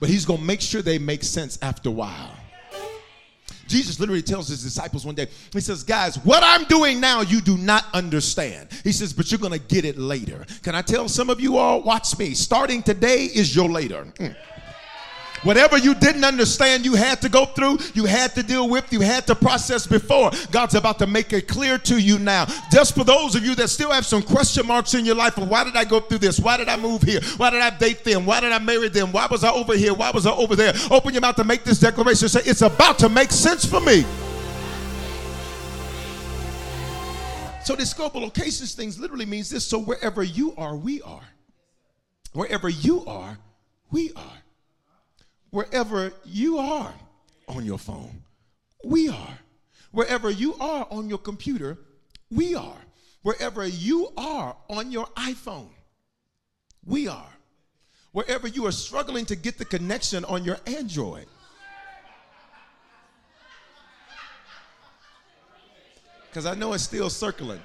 [0.01, 2.31] but He's going to make sure they make sense after a while.
[3.67, 7.41] Jesus literally tells his disciples one day, he says, Guys, what I'm doing now, you
[7.41, 8.69] do not understand.
[8.83, 10.45] He says, But you're going to get it later.
[10.61, 14.05] Can I tell some of you all, watch me, starting today is your later.
[14.19, 14.35] Mm.
[15.43, 19.01] Whatever you didn't understand, you had to go through, you had to deal with, you
[19.01, 20.31] had to process before.
[20.51, 22.45] God's about to make it clear to you now.
[22.71, 25.47] Just for those of you that still have some question marks in your life of
[25.47, 26.39] why did I go through this?
[26.39, 27.21] Why did I move here?
[27.37, 28.25] Why did I date them?
[28.25, 29.11] Why did I marry them?
[29.11, 29.93] Why was I over here?
[29.93, 30.73] Why was I over there?
[30.89, 32.27] Open your mouth to make this declaration.
[32.27, 34.03] Say, it's about to make sense for me.
[37.63, 39.65] So this global locations things literally means this.
[39.65, 41.23] So wherever you are, we are.
[42.33, 43.37] Wherever you are,
[43.91, 44.44] we are
[45.55, 46.93] wherever you are
[47.47, 48.21] on your phone,
[48.83, 49.39] we are.
[49.91, 51.77] Wherever you are on your computer,
[52.29, 52.77] we are.
[53.21, 55.69] Wherever you are on your iPhone,
[56.85, 57.29] we are.
[58.11, 61.27] Wherever you are struggling to get the connection on your Android,
[66.27, 67.61] because I know it's still circling.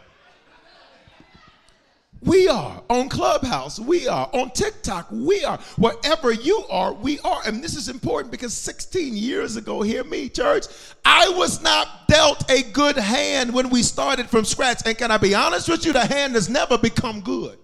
[2.23, 4.29] We are On Clubhouse, we are.
[4.33, 5.59] On TikTok, we are.
[5.77, 7.41] Wherever you are, we are.
[7.47, 10.67] And this is important because 16 years ago, hear me, church,
[11.05, 14.83] I was not dealt a good hand when we started from scratch.
[14.85, 15.93] And can I be honest with you?
[15.93, 17.59] The hand has never become good.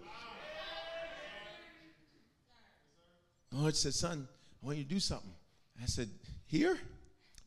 [3.50, 4.28] The Lord said, Son,
[4.62, 5.34] I want you to do something.
[5.82, 6.08] I said,
[6.46, 6.78] Here?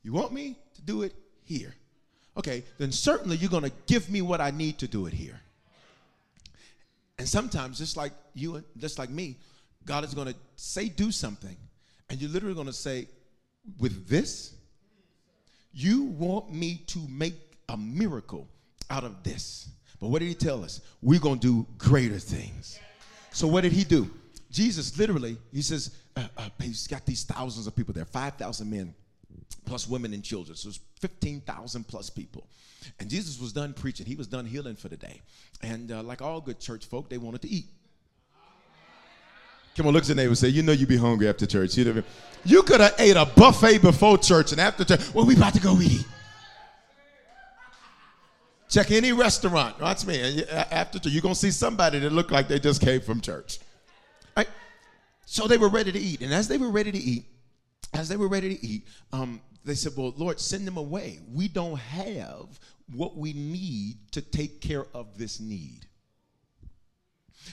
[0.04, 1.74] You want me to do it here?
[2.38, 5.40] Okay, then certainly you're going to give me what I need to do it here.
[7.20, 9.38] And sometimes, just like you and just like me,
[9.86, 11.56] God is going to say, do something,
[12.10, 13.08] and you're literally going to say,
[13.78, 14.56] with this,
[15.74, 17.36] you want me to make
[17.68, 18.48] a miracle
[18.90, 19.70] out of this.
[20.00, 20.80] But what did he tell us?
[21.02, 22.80] We're going to do greater things.
[23.32, 24.10] So, what did he do?
[24.50, 28.96] Jesus literally, he says, uh, uh, he's got these thousands of people there, 5,000 men
[29.66, 30.56] plus women and children.
[30.56, 32.48] So it's 15,000 plus people.
[33.00, 34.06] And Jesus was done preaching.
[34.06, 35.22] He was done healing for the day.
[35.62, 37.66] And uh, like all good church folk, they wanted to eat.
[39.76, 41.78] Come on, look at your neighbor and say, you know you'd be hungry after church.
[41.78, 42.04] You,
[42.44, 45.62] you could have ate a buffet before church and after church, well, we about to
[45.62, 46.06] go eat.
[48.68, 49.80] Check any restaurant.
[49.80, 50.44] Watch me.
[50.46, 53.60] After church, you're going to see somebody that look like they just came from church.
[54.38, 54.48] Right?
[55.26, 56.22] So they were ready to eat.
[56.22, 57.26] And as they were ready to eat,
[57.94, 61.20] as they were ready to eat, um, they said, Well, Lord, send them away.
[61.34, 62.60] We don't have
[62.94, 65.86] what we need to take care of this need.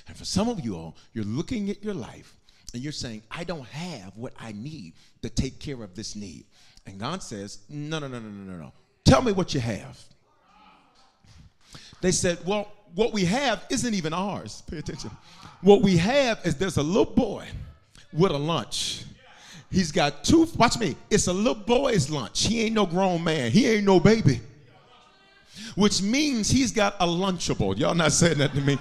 [0.08, 2.36] And for some of you all, you're looking at your life
[2.74, 6.44] and you're saying, I don't have what I need to take care of this need.
[6.86, 8.72] And God says, No, no, no, no, no, no, no.
[9.04, 9.98] Tell me what you have.
[12.00, 14.62] They said, Well, what we have isn't even ours.
[14.70, 15.10] Pay attention.
[15.60, 17.46] What we have is there's a little boy
[18.12, 19.04] with a lunch.
[19.76, 22.46] He's got two, watch me, it's a little boy's lunch.
[22.46, 24.40] He ain't no grown man, he ain't no baby.
[25.74, 27.76] Which means he's got a Lunchable.
[27.76, 28.78] Y'all not saying that to me.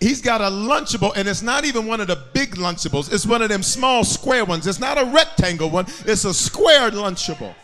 [0.00, 3.14] He's got a Lunchable, and it's not even one of the big Lunchables.
[3.14, 4.66] It's one of them small square ones.
[4.66, 7.54] It's not a rectangle one, it's a square Lunchable.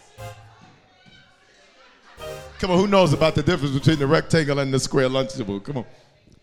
[2.61, 5.61] Come on, who knows about the difference between the rectangle and the square Lunchable?
[5.65, 5.87] Come on.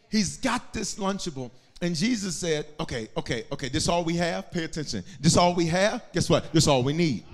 [0.10, 1.52] He's got this Lunchable
[1.82, 4.50] and Jesus said, okay, okay, okay, this all we have?
[4.50, 5.04] Pay attention.
[5.20, 6.04] This all we have?
[6.14, 6.52] Guess what?
[6.54, 7.26] This all we need.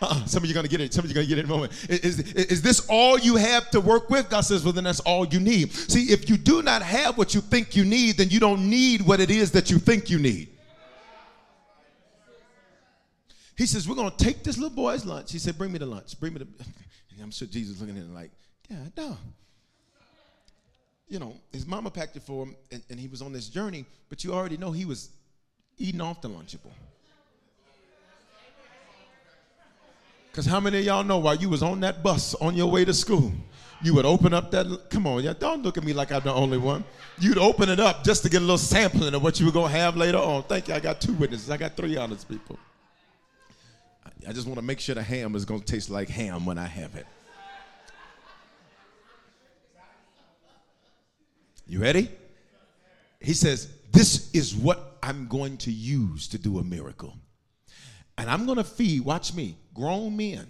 [0.00, 0.26] Uh-uh.
[0.26, 0.94] Some of you are going to get it.
[0.94, 1.72] Some of you are going to get it in a moment.
[1.88, 4.28] Is, is, is this all you have to work with?
[4.30, 5.72] God says, well, then that's all you need.
[5.72, 9.02] See, if you do not have what you think you need, then you don't need
[9.02, 10.50] what it is that you think you need.
[13.56, 15.32] He says, we're going to take this little boy's lunch.
[15.32, 16.20] He said, bring me the lunch.
[16.20, 16.48] Bring me the...
[17.22, 18.30] I'm sure Jesus looking at him like,
[18.68, 19.16] yeah, no
[21.08, 23.84] you know, his mama packed it for him and, and he was on this journey,
[24.08, 25.10] but you already know he was
[25.78, 26.72] eating off the Lunchable.
[30.30, 32.84] Because how many of y'all know while you was on that bus on your way
[32.84, 33.32] to school,
[33.82, 36.32] you would open up that, come on, y'all, don't look at me like I'm the
[36.32, 36.84] only one.
[37.18, 39.72] You'd open it up just to get a little sampling of what you were going
[39.72, 40.42] to have later on.
[40.42, 41.50] Thank you, I got two witnesses.
[41.50, 42.58] I got three honest people.
[44.28, 46.58] I just want to make sure the ham is going to taste like ham when
[46.58, 47.06] I have it.
[51.66, 52.10] You ready?
[53.20, 57.16] He says, This is what I'm going to use to do a miracle.
[58.18, 60.46] And I'm going to feed, watch me, grown men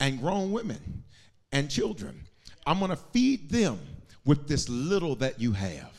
[0.00, 1.04] and grown women
[1.52, 2.24] and children.
[2.66, 3.78] I'm going to feed them
[4.24, 5.92] with this little that you have.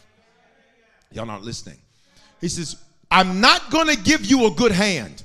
[1.12, 1.78] Y'all not listening.
[2.42, 2.78] He says,
[3.12, 5.24] I'm not going to give you a good hand,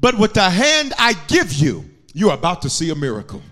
[0.00, 3.42] but with the hand I give you, you're about to see a miracle.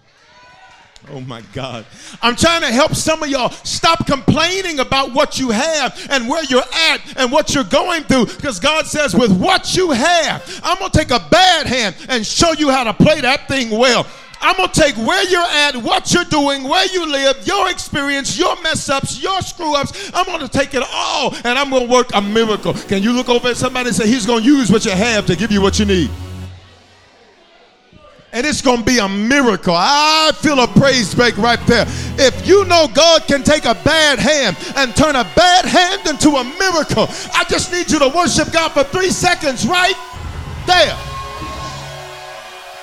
[1.10, 1.86] Oh my God.
[2.20, 6.44] I'm trying to help some of y'all stop complaining about what you have and where
[6.44, 10.78] you're at and what you're going through because God says, with what you have, I'm
[10.78, 14.06] going to take a bad hand and show you how to play that thing well.
[14.40, 18.38] I'm going to take where you're at, what you're doing, where you live, your experience,
[18.38, 20.10] your mess ups, your screw ups.
[20.14, 22.74] I'm going to take it all and I'm going to work a miracle.
[22.74, 25.26] Can you look over at somebody and say, He's going to use what you have
[25.26, 26.10] to give you what you need?
[28.38, 29.74] And it's going to be a miracle.
[29.77, 31.87] I feel a praise break right there.
[32.16, 36.29] If you know God can take a bad hand and turn a bad hand into
[36.37, 39.96] a miracle, I just need you to worship God for three seconds right
[40.68, 40.96] there.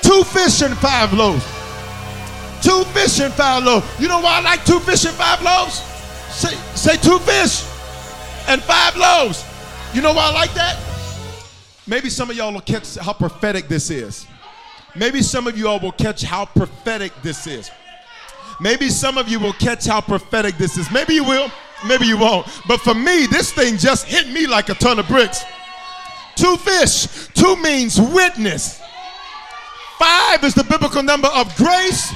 [0.01, 1.45] Two fish and five loaves.
[2.61, 3.87] Two fish and five loaves.
[3.97, 5.79] You know why I like two fish and five loaves?
[6.35, 7.63] Say, say two fish
[8.49, 9.45] and five loaves.
[9.93, 10.77] You know why I like that?
[11.87, 14.27] Maybe some of y'all will catch how prophetic this is.
[14.95, 17.69] Maybe some of you all will catch how prophetic this is.
[18.61, 20.89] Maybe some of you will catch how prophetic this is.
[20.91, 21.51] Maybe you will,
[21.85, 22.47] maybe you won't.
[22.67, 25.43] But for me, this thing just hit me like a ton of bricks.
[26.35, 28.81] Two fish, two means witness.
[29.99, 32.13] Five is the biblical number of grace.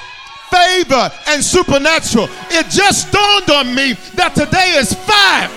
[0.49, 2.27] favor, and supernatural.
[2.49, 5.49] It just dawned on me that today is five.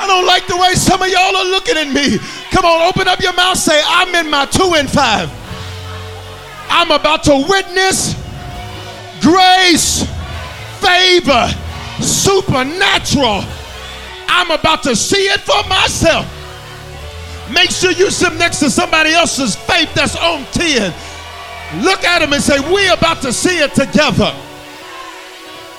[0.00, 2.18] I don't like the way some of y'all are looking at me.
[2.50, 5.28] Come on, open up your mouth, say, I'm in my two and five.
[6.70, 8.14] I'm about to witness
[9.20, 10.04] grace,
[10.80, 11.48] favor,
[12.00, 13.44] supernatural.
[14.28, 16.26] I'm about to see it for myself.
[17.52, 20.94] Make sure you sit next to somebody else's faith that's on 10.
[21.82, 24.32] Look at them and say, We're about to see it together.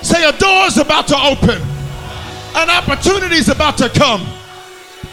[0.02, 1.60] Say, A door's about to open,
[2.54, 4.26] an opportunity's about to come,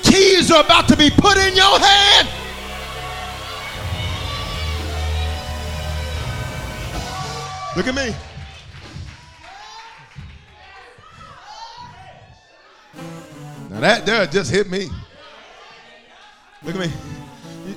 [0.03, 2.27] keys are about to be put in your hand.
[7.79, 8.13] Look at me.
[13.69, 14.89] Now that there just hit me.
[16.61, 16.91] Look at me.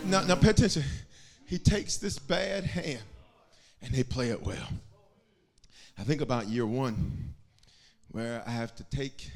[0.06, 0.82] Now, now pay attention.
[1.46, 2.98] He takes this bad hand
[3.80, 4.66] and they play it well.
[5.96, 7.34] I think about year one,
[8.10, 9.30] where I have to take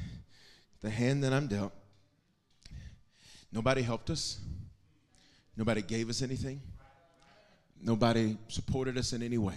[0.81, 1.71] the hand that I'm dealt.
[3.53, 4.41] Nobody helped us.
[5.55, 6.59] Nobody gave us anything.
[7.81, 9.55] Nobody supported us in any way.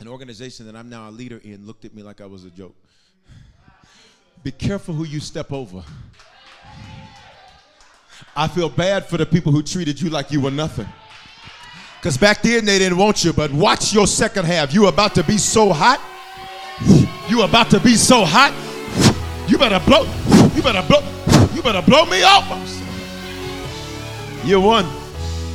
[0.00, 2.50] An organization that I'm now a leader in looked at me like I was a
[2.50, 2.74] joke.
[4.44, 5.82] Be careful who you step over.
[8.36, 10.86] I feel bad for the people who treated you like you were nothing.
[11.98, 14.72] Because back then they didn't want you, but watch your second half.
[14.72, 16.00] You're about to be so hot.
[17.28, 18.54] You're about to be so hot.
[19.50, 20.04] You better blow.
[20.54, 21.02] You better blow.
[21.54, 22.46] You better blow me off.
[24.44, 24.86] Year one,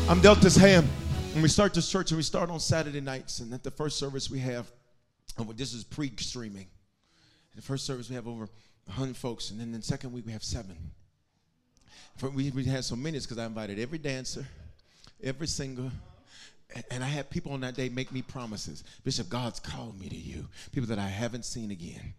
[0.09, 0.89] I'm dealt this hand.
[1.33, 3.97] When we start this church and we start on Saturday nights, and at the first
[3.97, 4.71] service we have,
[5.39, 6.67] oh, this is pre-streaming.
[7.55, 8.47] The first service we have over
[8.85, 10.77] 100 folks, and then the second week we have seven.
[12.17, 14.45] For we, we had so many because I invited every dancer,
[15.23, 15.89] every singer,
[16.75, 18.83] and, and I had people on that day make me promises.
[19.03, 20.47] Bishop, God's called me to you.
[20.71, 22.13] People that I haven't seen again.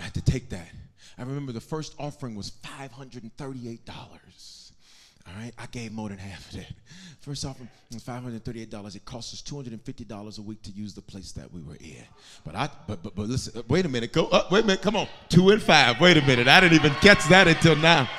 [0.00, 0.70] I had to take that.
[1.18, 4.64] I remember the first offering was $538.
[5.26, 6.72] All right, I gave more than half of that.
[7.24, 8.96] First offering was $538.
[8.96, 12.04] It cost us $250 a week to use the place that we were in.
[12.44, 14.82] But I, but but, but listen, uh, wait a minute, go up, wait a minute,
[14.82, 15.98] come on, two and five.
[16.02, 18.10] Wait a minute, I didn't even catch that until now.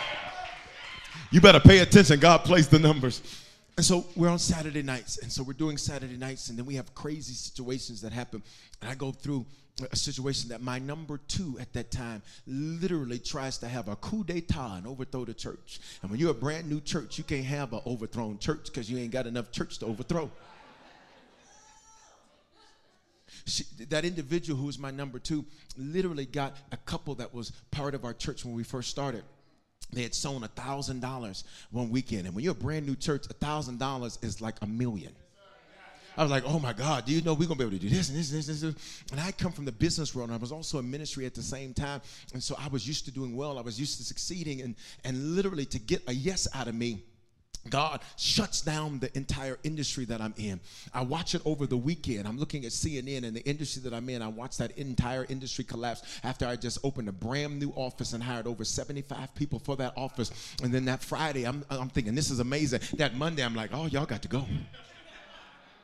[1.30, 2.20] You better pay attention.
[2.20, 3.45] God plays the numbers.
[3.78, 6.76] And so we're on Saturday nights, and so we're doing Saturday nights, and then we
[6.76, 8.42] have crazy situations that happen.
[8.82, 9.46] And I go through
[9.92, 14.24] a situation that my number two at that time literally tries to have a coup
[14.24, 15.82] d'etat and overthrow the church.
[16.02, 18.98] And when you're a brand new church, you can't have an overthrown church because you
[18.98, 20.32] ain't got enough church to overthrow.
[23.46, 25.44] She, that individual who was my number two
[25.78, 29.26] literally got a couple that was part of our church when we first started
[29.92, 33.26] they had sown a thousand dollars one weekend and when you're a brand new church
[33.30, 35.14] a thousand dollars is like a million
[36.18, 37.90] I was like, oh my God, do you know we're gonna be able to do
[37.90, 39.04] this and this and this, and this?
[39.12, 41.44] And I come from the business world and I was also in ministry at the
[41.44, 42.02] same time.
[42.34, 45.36] And so I was used to doing well, I was used to succeeding, and, and
[45.36, 47.04] literally to get a yes out of me.
[47.70, 50.60] God shuts down the entire industry that I'm in.
[50.94, 52.28] I watch it over the weekend.
[52.28, 54.22] I'm looking at CNN and the industry that I'm in.
[54.22, 58.24] I watch that entire industry collapse after I just opened a brand new office and
[58.24, 60.32] hired over 75 people for that office.
[60.62, 62.82] And then that Friday, I'm, I'm thinking, this is amazing.
[62.98, 64.46] That Monday, I'm like, oh, y'all got to go.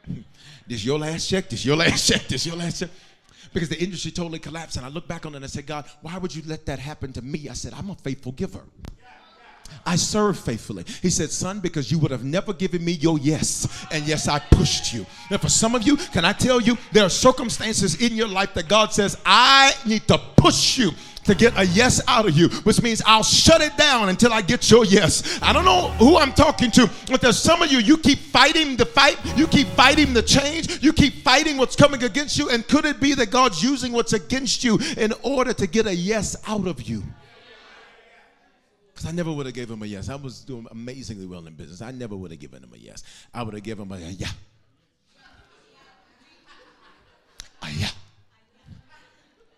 [0.68, 2.90] this your last check, this your last check, this your last check.
[3.54, 4.78] Because the industry totally collapsed.
[4.78, 6.80] And I look back on it and I said, God, why would you let that
[6.80, 7.50] happen to me?
[7.50, 8.62] I said, I'm a faithful giver.
[9.86, 10.86] I serve faithfully.
[11.02, 13.86] He said, Son, because you would have never given me your yes.
[13.92, 15.06] And yes, I pushed you.
[15.30, 18.54] And for some of you, can I tell you, there are circumstances in your life
[18.54, 20.92] that God says, I need to push you
[21.24, 24.42] to get a yes out of you, which means I'll shut it down until I
[24.42, 25.40] get your yes.
[25.42, 28.76] I don't know who I'm talking to, but there's some of you, you keep fighting
[28.76, 32.50] the fight, you keep fighting the change, you keep fighting what's coming against you.
[32.50, 35.96] And could it be that God's using what's against you in order to get a
[35.96, 37.04] yes out of you?
[39.02, 40.10] Because I never would have given him a yes.
[40.10, 41.82] I was doing amazingly well in business.
[41.82, 43.04] I never would have given him a yes.
[43.34, 44.28] I would have given him a yeah.
[47.64, 47.88] A yeah.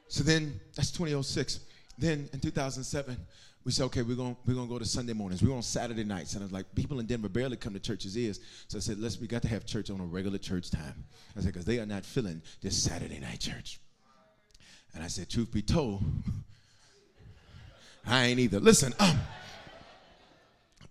[0.08, 1.60] So then that's 2006.
[1.98, 3.18] Then in 2007,
[3.66, 5.44] we said, okay, we're going we're gonna go to Sunday mornings.
[5.44, 6.36] We're on Saturday nights.
[6.36, 8.40] And I was like, people in Denver barely come to churches is.
[8.70, 11.04] So I said, let's we got to have church on a regular church time.
[11.36, 13.82] I said, because they are not filling this Saturday night church.
[14.94, 16.02] And I said, truth be told,
[18.06, 18.60] I ain't either.
[18.60, 19.20] Listen, um,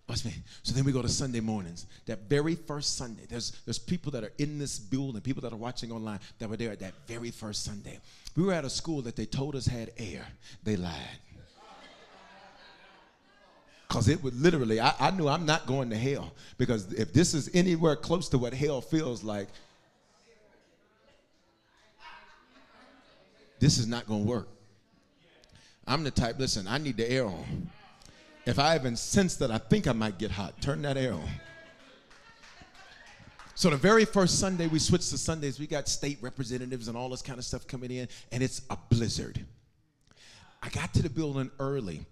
[0.09, 0.35] watch me.
[0.63, 1.87] So then we go to Sunday mornings.
[2.07, 5.57] That very first Sunday, there's there's people that are in this building, people that are
[5.57, 7.99] watching online that were there at that very first Sunday.
[8.37, 10.27] We were at a school that they told us had air.
[10.65, 10.97] They lied.
[13.93, 16.33] Because it would literally, I, I knew I'm not going to hell.
[16.57, 19.49] Because if this is anywhere close to what hell feels like,
[23.61, 24.49] this is not going to work.
[25.87, 27.71] I'm the type, listen, I need the air on.
[28.45, 31.29] If I even sense that I think I might get hot, turn that air on.
[33.55, 37.09] So the very first Sunday we switched to Sundays, we got state representatives and all
[37.09, 39.45] this kind of stuff coming in, and it's a blizzard.
[40.63, 42.05] I got to the building early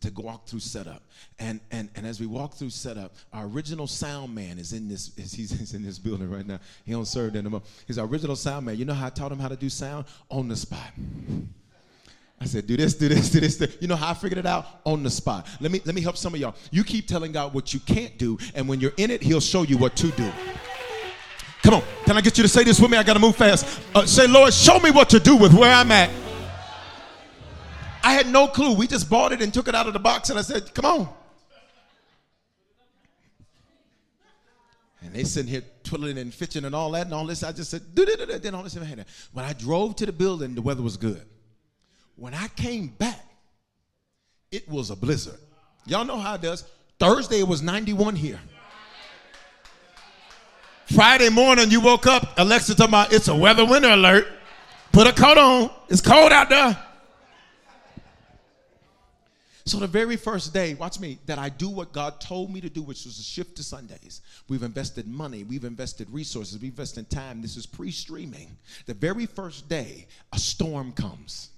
[0.00, 1.02] to walk through setup.
[1.38, 5.16] And, and, and as we walk through setup, our original sound man is in this,
[5.16, 6.58] is, he's, he's in this building right now.
[6.84, 7.62] He don't serve anymore.
[7.86, 8.76] He's our original sound man.
[8.76, 10.06] You know how I taught him how to do sound?
[10.30, 10.90] On the spot.
[12.42, 14.46] I said, do this, do this, do this, do You know how I figured it
[14.46, 14.66] out?
[14.84, 15.46] On the spot.
[15.60, 16.56] Let me let me help some of y'all.
[16.72, 19.62] You keep telling God what you can't do, and when you're in it, He'll show
[19.62, 20.28] you what to do.
[21.62, 22.96] Come on, can I get you to say this with me?
[22.98, 23.80] I gotta move fast.
[23.94, 26.10] Uh, say, Lord, show me what to do with where I'm at.
[28.02, 28.74] I had no clue.
[28.74, 30.84] We just bought it and took it out of the box, and I said, come
[30.84, 31.08] on.
[35.04, 37.44] And they sitting here twiddling and fitching and all that and all this.
[37.44, 38.74] I just said, do do Then all this.
[39.32, 41.24] When I drove to the building, the weather was good.
[42.16, 43.24] When I came back,
[44.50, 45.38] it was a blizzard.
[45.86, 46.64] Y'all know how it does.
[46.98, 48.40] Thursday it was 91 here.
[50.94, 54.26] Friday morning you woke up, Alexa talking about it's a weather winter alert.
[54.92, 55.70] Put a coat on.
[55.88, 56.78] It's cold out there.
[59.64, 62.68] So the very first day, watch me, that I do what God told me to
[62.68, 64.20] do, which was to shift to Sundays.
[64.48, 67.40] We've invested money, we've invested resources, we've invested time.
[67.40, 68.56] This is pre-streaming.
[68.86, 71.51] The very first day, a storm comes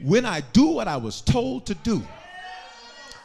[0.00, 2.02] when I do what I was told to do,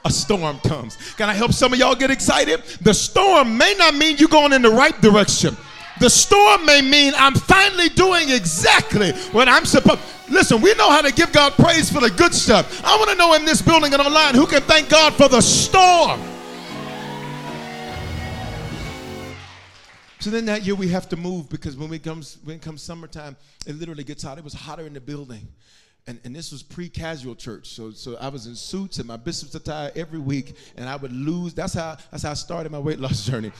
[0.05, 0.97] a storm comes.
[1.15, 2.61] Can I help some of y'all get excited?
[2.81, 5.55] The storm may not mean you're going in the right direction.
[5.99, 10.01] The storm may mean I'm finally doing exactly what I'm supposed.
[10.01, 10.33] To.
[10.33, 12.83] Listen, we know how to give God praise for the good stuff.
[12.83, 15.41] I want to know in this building and online who can thank God for the
[15.41, 16.19] storm.
[20.19, 22.81] So then that year we have to move because when it comes when it comes
[22.81, 23.35] summertime,
[23.67, 24.37] it literally gets hot.
[24.37, 25.47] It was hotter in the building
[26.07, 27.69] and, and this was pre-casual church.
[27.69, 31.13] So so I was in suits and my bishop's attire every week, and I would
[31.13, 31.53] lose.
[31.53, 33.51] That's how that's how I started my weight loss journey.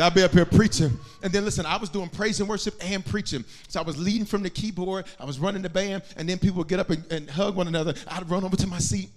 [0.00, 0.98] I'd be up here preaching.
[1.22, 3.44] And then listen, I was doing praise and worship and preaching.
[3.68, 6.58] So I was leading from the keyboard, I was running the band, and then people
[6.58, 7.94] would get up and, and hug one another.
[8.06, 9.10] I'd run over to my seat.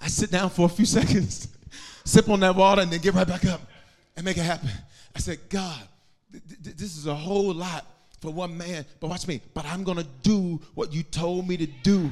[0.00, 1.48] I sit down for a few seconds,
[2.04, 3.60] sip on that water, and then get right back up
[4.16, 4.68] and make it happen.
[5.14, 5.80] I said, God,
[6.32, 7.86] th- th- this is a whole lot
[8.22, 8.86] for one man.
[9.00, 9.42] But watch me.
[9.52, 12.10] But I'm going to do what you told me to do.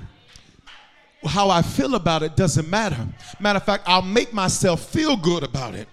[1.24, 3.06] How I feel about it doesn't matter.
[3.38, 5.88] Matter of fact, I'll make myself feel good about it.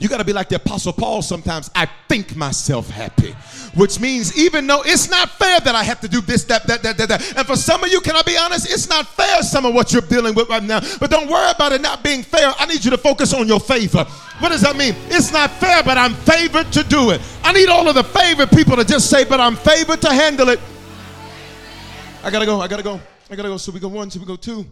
[0.00, 1.70] You got to be like the Apostle Paul sometimes.
[1.74, 3.32] I think myself happy,
[3.74, 6.82] which means even though it's not fair that I have to do this, that, that,
[6.82, 7.36] that, that, that.
[7.36, 8.70] And for some of you, can I be honest?
[8.70, 10.80] It's not fair, some of what you're dealing with right now.
[10.98, 12.52] But don't worry about it not being fair.
[12.58, 14.04] I need you to focus on your favor.
[14.38, 14.94] What does that mean?
[15.08, 17.20] It's not fair, but I'm favored to do it.
[17.42, 20.48] I need all of the favored people to just say, but I'm favored to handle
[20.48, 20.60] it.
[22.22, 22.60] I got to go.
[22.60, 23.00] I got to go.
[23.30, 23.56] I got to go.
[23.56, 24.66] So we go one, so we go two.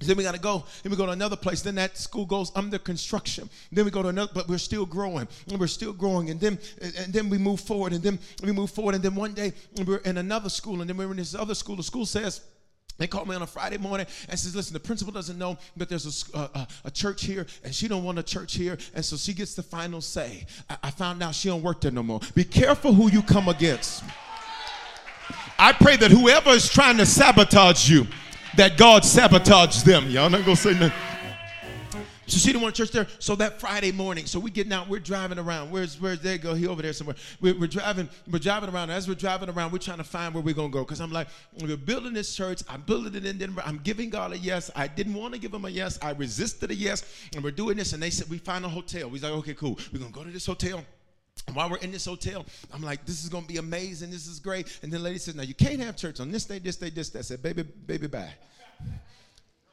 [0.00, 0.64] Then we got to go.
[0.82, 1.62] Then we go to another place.
[1.62, 3.50] Then that school goes under construction.
[3.72, 5.26] Then we go to another, but we're still growing.
[5.48, 6.30] And we're still growing.
[6.30, 7.92] And then and then we move forward.
[7.92, 8.94] And then we move forward.
[8.94, 9.52] And then one day
[9.84, 10.80] we're in another school.
[10.80, 11.76] And then we're in this other school.
[11.76, 12.42] The school says,
[12.98, 15.88] they called me on a Friday morning and says, "Listen, the principal doesn't know that
[15.88, 18.76] there's a, a, uh, uh, a, church here, and she don't want a church here,
[18.92, 21.92] and so she gets the final say." I, I found out she don't work there
[21.92, 22.20] no more.
[22.34, 24.02] Be careful who you come against.
[25.60, 28.06] I pray that whoever is trying to sabotage you,
[28.58, 30.10] that God sabotaged them.
[30.10, 30.92] Y'all not gonna say nothing.
[32.26, 33.06] So she didn't want church there.
[33.20, 35.70] So that Friday morning, so we getting out, we're driving around.
[35.70, 36.54] Where's where's they go?
[36.54, 37.16] He over there somewhere.
[37.40, 38.90] We're, we're, driving, we're driving around.
[38.90, 40.80] As we're driving around, we're trying to find where we're gonna go.
[40.80, 41.28] Because I'm like,
[41.62, 42.62] we're building this church.
[42.68, 43.62] I'm building it in Denver.
[43.64, 44.70] I'm giving God a yes.
[44.76, 45.98] I didn't want to give him a yes.
[46.02, 47.04] I resisted a yes.
[47.34, 47.92] And we're doing this.
[47.92, 49.08] And they said, we find a hotel.
[49.08, 49.78] We like, okay, cool.
[49.92, 50.84] We're gonna go to this hotel.
[51.52, 54.10] While we're in this hotel, I'm like, this is gonna be amazing.
[54.10, 54.78] This is great.
[54.82, 56.90] And then the lady says, now you can't have church on this day, this day,
[56.90, 57.20] this day.
[57.20, 58.32] I said, baby, baby, bye.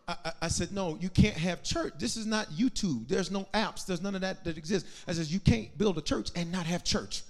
[0.07, 1.93] I, I, said, no, you can't have church.
[1.97, 3.07] This is not YouTube.
[3.07, 3.85] There's no apps.
[3.85, 5.03] There's none of that that exists.
[5.07, 7.23] I says, you can't build a church and not have church.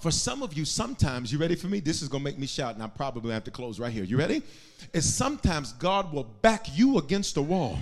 [0.00, 1.80] For some of you, sometimes, you ready for me?
[1.80, 4.04] This is going to make me shout, and I probably have to close right here.
[4.04, 4.42] You ready?
[4.92, 7.78] Is sometimes God will back you against the wall.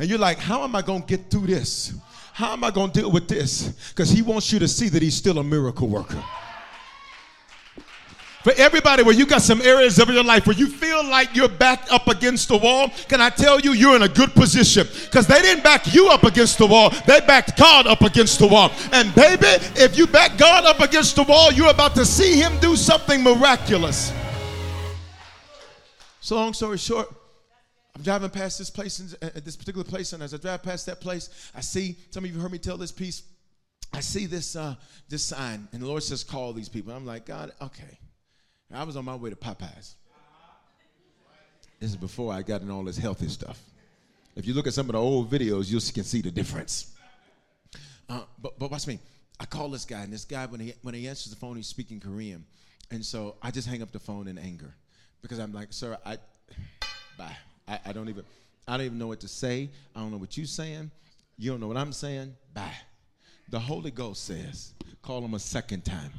[0.00, 1.92] And you're like, how am I going to get through this?
[2.32, 3.68] How am I going to deal with this?
[3.90, 6.24] Because He wants you to see that He's still a miracle worker.
[8.42, 11.50] For everybody where you got some areas of your life where you feel like you're
[11.50, 14.88] backed up against the wall, can I tell you, you're in a good position?
[15.04, 18.46] Because they didn't back you up against the wall, they backed God up against the
[18.46, 18.72] wall.
[18.92, 22.58] And baby, if you back God up against the wall, you're about to see Him
[22.60, 24.14] do something miraculous.
[26.22, 27.19] So, long story short,
[28.00, 31.02] I'm driving past this place, at this particular place, and as I drive past that
[31.02, 33.24] place, I see some of you heard me tell this piece
[33.92, 34.76] I see this uh,
[35.10, 37.98] this sign, and the Lord says, "Call these people." I'm like, God, okay.
[38.72, 39.96] I was on my way to Popeyes.
[41.78, 43.60] This is before I got in all this healthy stuff.
[44.34, 46.92] If you look at some of the old videos, you can see the difference.
[48.08, 48.98] Uh, but but watch me.
[49.38, 51.66] I call this guy, and this guy when he when he answers the phone, he's
[51.66, 52.46] speaking Korean,
[52.90, 54.74] and so I just hang up the phone in anger
[55.20, 56.16] because I'm like, sir, I
[57.18, 57.36] bye.
[57.68, 58.24] I, I don't even
[58.68, 59.68] I don't even know what to say.
[59.94, 60.90] I don't know what you're saying.
[61.38, 62.34] You don't know what I'm saying.
[62.54, 62.72] Bye.
[63.48, 66.12] The Holy Ghost says, call him a second time.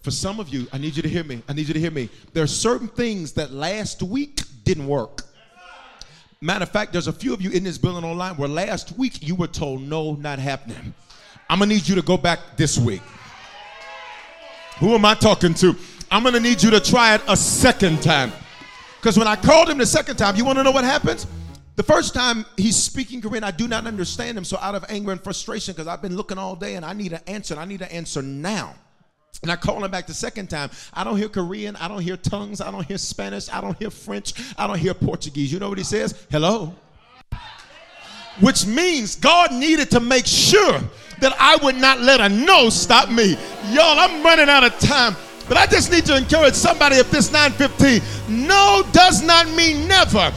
[0.00, 1.42] For some of you, I need you to hear me.
[1.48, 2.08] I need you to hear me.
[2.32, 5.22] There are certain things that last week didn't work.
[6.40, 9.26] Matter of fact, there's a few of you in this building online where last week
[9.26, 10.94] you were told, no, not happening.
[11.50, 13.02] I'm gonna need you to go back this week.
[14.78, 15.74] Who am I talking to?
[16.10, 18.32] I'm gonna need you to try it a second time.
[19.06, 21.28] Because when I called him the second time, you wanna know what happens?
[21.76, 24.42] The first time he's speaking Korean, I do not understand him.
[24.42, 27.12] So out of anger and frustration, because I've been looking all day and I need
[27.12, 28.74] an answer, and I need an answer now.
[29.42, 30.70] And I call him back the second time.
[30.92, 31.76] I don't hear Korean.
[31.76, 32.60] I don't hear tongues.
[32.60, 33.48] I don't hear Spanish.
[33.48, 34.34] I don't hear French.
[34.58, 35.52] I don't hear Portuguese.
[35.52, 36.26] You know what he says?
[36.28, 36.74] Hello.
[38.40, 40.80] Which means God needed to make sure
[41.20, 43.36] that I would not let a no stop me.
[43.70, 45.14] Y'all, I'm running out of time.
[45.48, 48.46] But I just need to encourage somebody if this 915.
[48.46, 50.32] No does not mean never.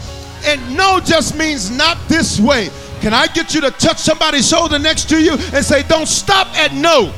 [0.45, 2.69] And no just means not this way.
[3.01, 6.47] Can I get you to touch somebody's shoulder next to you and say, don't stop
[6.57, 7.13] at no.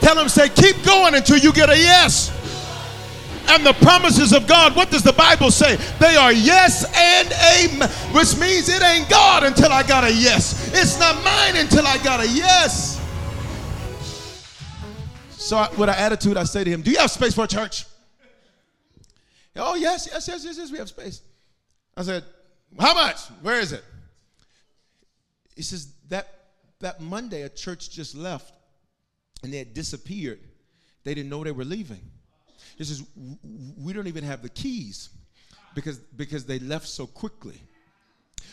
[0.00, 2.30] Tell them, say, keep going until you get a yes.
[3.48, 5.76] And the promises of God, what does the Bible say?
[5.98, 10.70] They are yes and amen, which means it ain't God until I got a yes.
[10.74, 12.95] It's not mine until I got a yes.
[15.46, 17.46] So, I, with an attitude, I say to him, Do you have space for a
[17.46, 17.84] church?
[19.54, 21.22] Oh, yes, yes, yes, yes, yes, we have space.
[21.96, 22.24] I said,
[22.80, 23.20] How much?
[23.42, 23.84] Where is it?
[25.54, 26.26] He says, That,
[26.80, 28.54] that Monday, a church just left
[29.44, 30.40] and they had disappeared.
[31.04, 32.02] They didn't know they were leaving.
[32.76, 35.10] He says, We don't even have the keys
[35.76, 37.60] because, because they left so quickly.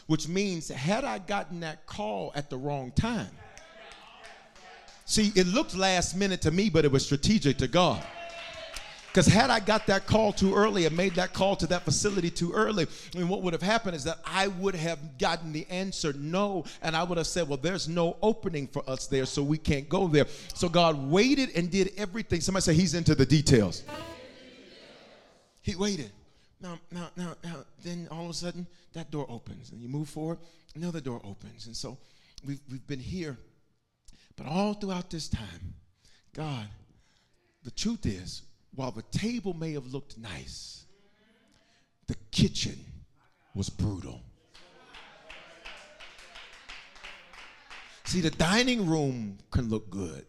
[0.05, 3.31] Which means, had I gotten that call at the wrong time,
[5.05, 8.03] see, it looked last minute to me, but it was strategic to God.
[9.13, 12.31] Because had I got that call too early and made that call to that facility
[12.31, 15.67] too early, I mean, what would have happened is that I would have gotten the
[15.69, 19.43] answer no, and I would have said, Well, there's no opening for us there, so
[19.43, 20.25] we can't go there.
[20.55, 22.41] So God waited and did everything.
[22.41, 23.83] Somebody say He's into the details.
[25.61, 26.11] He waited.
[26.59, 30.09] Now, now, now, now, then all of a sudden, that door opens, and you move
[30.09, 30.39] forward,
[30.73, 31.67] another door opens.
[31.67, 31.99] And so
[32.43, 33.37] we've, we've been here.
[34.35, 35.75] But all throughout this time,
[36.35, 36.67] God,
[37.63, 38.41] the truth is,
[38.75, 40.85] while the table may have looked nice,
[42.07, 42.77] the kitchen
[43.53, 44.21] was brutal.
[48.05, 50.25] See, the dining room can look good.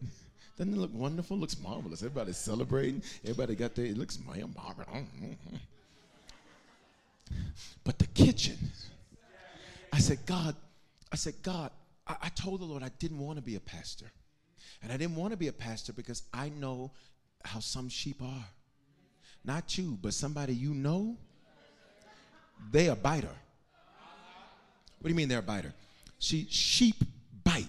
[0.57, 1.37] Doesn't it look wonderful?
[1.37, 2.03] Looks marvelous.
[2.03, 3.03] Everybody's celebrating.
[3.25, 4.89] Everybody got their, it looks marvelous.
[4.89, 5.57] Mm-hmm.
[7.83, 8.57] But the kitchen,
[9.93, 10.55] I said, God,
[11.13, 11.71] I said, God,
[12.07, 14.11] I, I told the Lord I didn't want to be a pastor.
[14.83, 16.93] And I didn't want to be a pastor because I know
[17.45, 18.47] how some sheep are.
[19.45, 21.17] Not you, but somebody you know,
[22.71, 23.29] they a biter.
[23.29, 25.75] What do you mean they're a biter?
[26.19, 26.97] See, sheep
[27.45, 27.69] bite.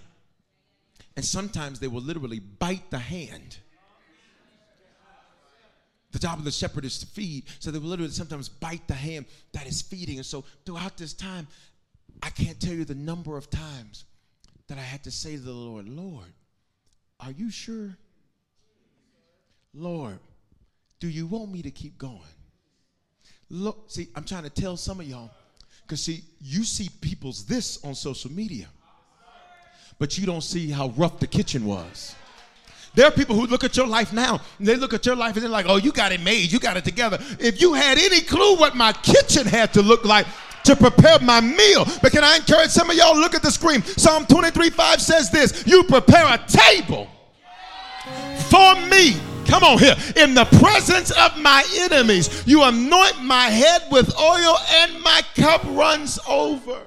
[1.17, 3.57] And sometimes they will literally bite the hand.
[6.11, 7.43] The job of the shepherd is to feed.
[7.59, 10.15] So they will literally sometimes bite the hand that is feeding.
[10.15, 11.47] And so throughout this time,
[12.23, 14.05] I can't tell you the number of times
[14.67, 16.33] that I had to say to the Lord, Lord,
[17.19, 17.95] are you sure?
[19.73, 20.19] Lord,
[20.99, 22.19] do you want me to keep going?
[23.49, 25.29] Look, see, I'm trying to tell some of y'all,
[25.83, 28.67] because see, you see people's this on social media,
[29.99, 32.15] but you don't see how rough the kitchen was.
[32.95, 35.35] There are people who look at your life now, and they look at your life
[35.35, 37.19] and they're like, oh, you got it made, you got it together.
[37.39, 40.25] If you had any clue what my kitchen had to look like,
[40.65, 41.85] to prepare my meal.
[42.01, 43.15] But can I encourage some of y'all?
[43.15, 43.83] Look at the screen.
[43.83, 47.07] Psalm 23 5 says this You prepare a table
[48.49, 49.95] for me Come on here.
[50.17, 55.63] In the presence of my enemies, you anoint my head with oil and my cup
[55.65, 56.81] runs over.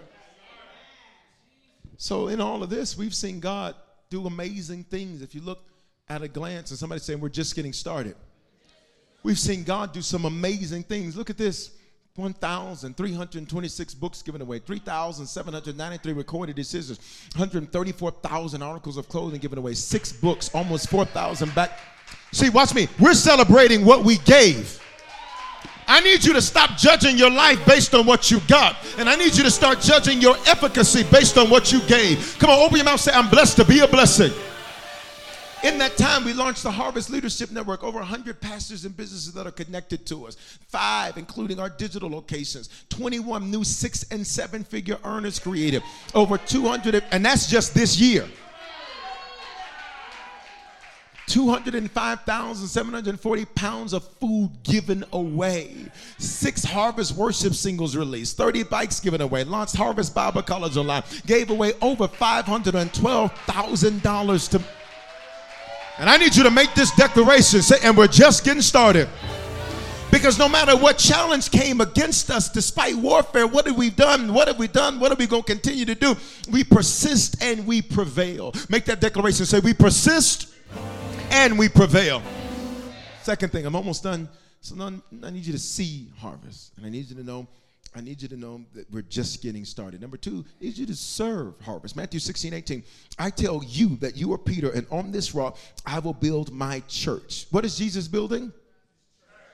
[1.96, 3.74] So, in all of this, we've seen God
[4.10, 5.22] do amazing things.
[5.22, 5.64] If you look
[6.08, 8.16] at a glance and somebody saying, We're just getting started,
[9.22, 11.16] we've seen God do some amazing things.
[11.16, 11.70] Look at this
[12.18, 16.98] 1,326 books given away, 3,793 recorded decisions,
[17.36, 21.78] 134,000 articles of clothing given away, six books, almost 4,000 back.
[22.32, 22.88] See, watch me.
[22.98, 24.82] We're celebrating what we gave.
[25.86, 28.76] I need you to stop judging your life based on what you got.
[28.98, 32.36] And I need you to start judging your efficacy based on what you gave.
[32.38, 34.32] Come on, open your mouth say, I'm blessed to be a blessing.
[35.64, 37.82] In that time, we launched the Harvest Leadership Network.
[37.82, 40.36] Over 100 pastors and businesses that are connected to us.
[40.68, 42.68] Five, including our digital locations.
[42.90, 45.82] 21 new six and seven figure earners created.
[46.14, 48.28] Over 200, and that's just this year.
[51.26, 55.74] 205,740 pounds of food given away.
[56.18, 58.36] Six Harvest worship singles released.
[58.36, 59.42] 30 bikes given away.
[59.44, 61.02] Launched Harvest Bible College online.
[61.26, 64.62] Gave away over $512,000 to.
[65.98, 67.60] And I need you to make this declaration.
[67.62, 69.08] Say, and we're just getting started.
[70.10, 74.32] Because no matter what challenge came against us, despite warfare, what have we done?
[74.32, 75.00] What have we done?
[75.00, 76.16] What are we going to continue to do?
[76.50, 78.54] We persist and we prevail.
[78.70, 79.44] Make that declaration.
[79.44, 80.54] Say, we persist
[81.30, 82.22] and we prevail.
[83.22, 84.28] Second thing, I'm almost done.
[84.60, 84.92] So now
[85.22, 86.72] I need you to see harvest.
[86.76, 87.46] And I need you to know,
[87.94, 90.00] I need you to know that we're just getting started.
[90.00, 91.96] Number two, I need you to serve harvest.
[91.96, 92.82] Matthew 16, 18.
[93.18, 96.80] I tell you that you are Peter, and on this rock I will build my
[96.88, 97.46] church.
[97.50, 98.52] What is Jesus building?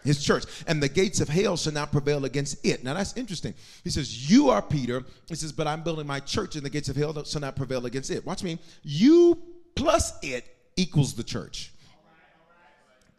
[0.04, 2.84] his church, and the gates of hell shall not prevail against it.
[2.84, 3.54] Now that's interesting.
[3.82, 5.02] He says, You are Peter.
[5.28, 7.86] He says, But I'm building my church, and the gates of hell shall not prevail
[7.86, 8.24] against it.
[8.24, 8.58] Watch me.
[8.82, 9.38] You
[9.74, 10.44] plus it
[10.76, 11.72] equals the church.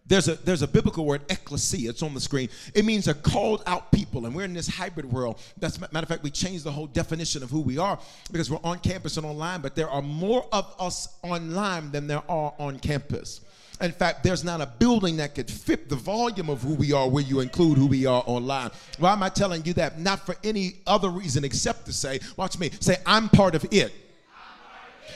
[0.07, 1.89] There's a, there's a biblical word, ecclesia.
[1.89, 2.49] It's on the screen.
[2.75, 4.25] It means a called out people.
[4.25, 5.39] And we're in this hybrid world.
[5.57, 7.97] That's matter of fact, we changed the whole definition of who we are
[8.31, 12.21] because we're on campus and online, but there are more of us online than there
[12.29, 13.41] are on campus.
[13.81, 17.09] In fact, there's not a building that could fit the volume of who we are
[17.09, 18.71] where you include who we are online.
[18.99, 19.99] Why am I telling you that?
[19.99, 23.91] Not for any other reason except to say, watch me, say, I'm part of it.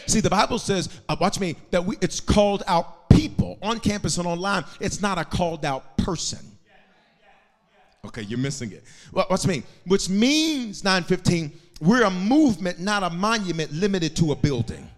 [0.08, 4.18] See, the Bible says, uh, watch me, that we, it's called out people on campus
[4.18, 4.66] and online.
[4.80, 6.40] It's not a called out person.
[8.06, 8.84] Okay, you're missing it.
[9.12, 11.52] Well, watch me, which means 915,
[11.82, 14.90] we're a movement, not a monument limited to a building.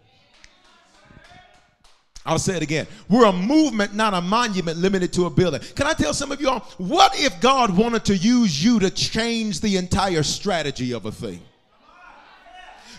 [2.24, 2.86] I'll say it again.
[3.09, 5.62] We're a movement, not a monument limited to a building.
[5.76, 9.59] Can I tell some of y'all, what if God wanted to use you to change
[9.59, 11.41] the entire strategy of a thing?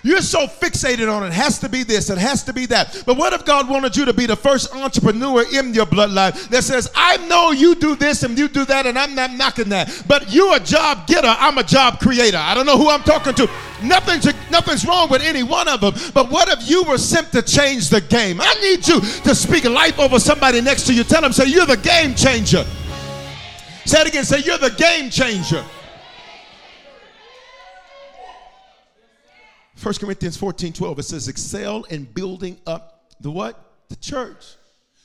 [0.05, 1.29] You're so fixated on it.
[1.29, 3.03] it has to be this, it has to be that.
[3.07, 6.65] But what if God wanted you to be the first entrepreneur in your bloodline that
[6.65, 10.03] says, I know you do this and you do that, and I'm not knocking that.
[10.09, 12.39] But you're a job getter, I'm a job creator.
[12.39, 13.49] I don't know who I'm talking to.
[13.85, 15.95] Nothing's, nothing's wrong with any one of them.
[16.13, 18.41] But what if you were sent to change the game?
[18.41, 21.05] I need you to speak life over somebody next to you.
[21.05, 22.65] Tell them, say, You're the game changer.
[23.85, 25.65] Say it again, say, You're the game changer.
[29.83, 33.89] 1 Corinthians 14 12, it says, excel in building up the what?
[33.89, 34.55] The church.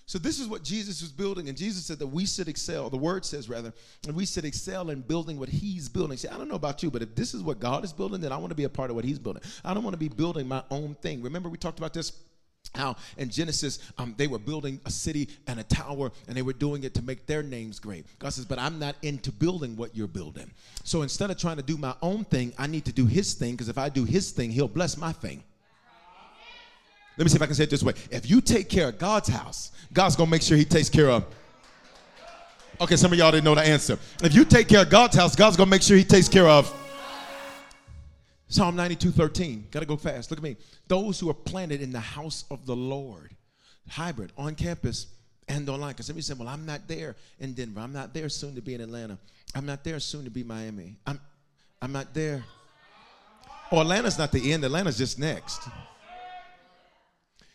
[0.06, 2.90] So this is what Jesus was building, and Jesus said that we should excel.
[2.90, 3.74] The word says rather,
[4.08, 6.18] and we should excel in building what He's building.
[6.18, 8.32] See, I don't know about you, but if this is what God is building, then
[8.32, 9.44] I want to be a part of what He's building.
[9.66, 11.22] I don't want to be building my own thing.
[11.22, 12.14] Remember, we talked about this
[12.78, 16.54] how in Genesis um, they were building a city and a tower and they were
[16.54, 18.06] doing it to make their names great.
[18.20, 20.50] God says, But I'm not into building what you're building.
[20.84, 23.54] So instead of trying to do my own thing, I need to do His thing
[23.54, 25.44] because if I do His thing, He'll bless my thing.
[27.18, 27.94] Let me see if I can say it this way.
[28.12, 31.10] If you take care of God's house, God's going to make sure He takes care
[31.10, 31.26] of.
[32.80, 33.98] Okay, some of y'all didn't know the answer.
[34.22, 36.48] If you take care of God's house, God's going to make sure He takes care
[36.48, 36.72] of.
[38.50, 39.68] Psalm 92 13.
[39.72, 40.32] Got to go fast.
[40.32, 40.56] Look at me.
[40.88, 43.36] Those who are planted in the house of the Lord,
[43.90, 45.08] hybrid, on campus
[45.48, 45.92] and online.
[45.92, 47.82] Because some of you say, well, I'm not there in Denver.
[47.82, 49.18] I'm not there soon to be in Atlanta.
[49.54, 50.96] I'm not there soon to be Miami.
[51.06, 51.20] I'm,
[51.82, 52.44] I'm not there.
[53.72, 54.64] Atlanta's not the end.
[54.64, 55.68] Atlanta's just next.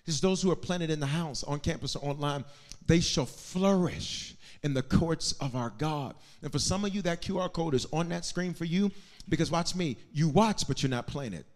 [0.04, 2.44] It's those who are planted in the house, on campus or online.
[2.86, 6.14] They shall flourish in the courts of our God.
[6.42, 8.90] And for some of you, that QR code is on that screen for you
[9.28, 11.46] because watch me, you watch, but you're not playing it.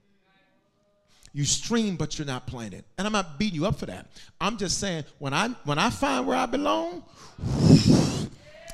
[1.33, 2.85] You stream, but you're not playing it.
[2.97, 4.07] And I'm not beating you up for that.
[4.41, 7.05] I'm just saying, when I when I find where I belong,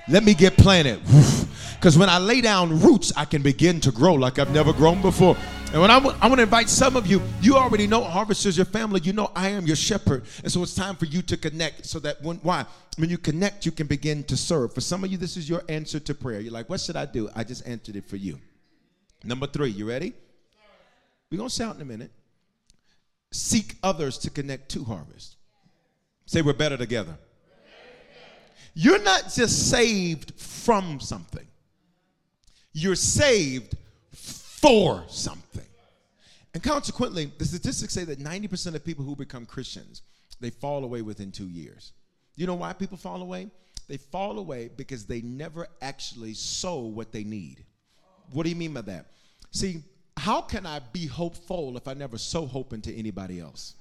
[0.09, 1.01] let me get planted.
[1.74, 5.03] Because when I lay down roots, I can begin to grow like I've never grown
[5.03, 5.36] before.
[5.72, 8.47] And when I, w- I want to invite some of you, you already know Harvest
[8.47, 9.01] is your family.
[9.03, 10.22] You know I am your shepherd.
[10.45, 12.66] And so it's time for you to connect so that when, why?
[12.99, 14.72] When you connect, you can begin to serve.
[14.74, 16.38] For some of you, this is your answer to prayer.
[16.38, 17.28] You're like, what should I do?
[17.34, 18.38] I just answered it for you.
[19.25, 20.12] Number three, you ready?
[21.31, 22.11] We're going to shout in a minute.
[23.31, 25.37] Seek others to connect to harvest.
[26.27, 27.16] Say, we're better together.
[28.75, 31.47] You're not just saved from something,
[32.73, 33.77] you're saved
[34.11, 35.66] for something.
[36.55, 40.03] And consequently, the statistics say that 90% of people who become Christians,
[40.41, 41.93] they fall away within two years.
[42.37, 43.49] You know why people fall away?
[43.89, 47.64] They fall away because they never actually sow what they need.
[48.33, 49.07] What do you mean by that?
[49.51, 49.83] See,
[50.16, 53.74] how can I be hopeful if I never sow hope into anybody else?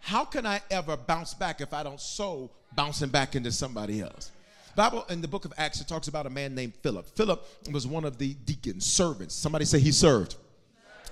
[0.00, 4.32] how can I ever bounce back if I don't sow bouncing back into somebody else?
[4.74, 7.06] Bible in the book of Acts, it talks about a man named Philip.
[7.16, 9.34] Philip was one of the deacons, servants.
[9.34, 10.36] Somebody say he served.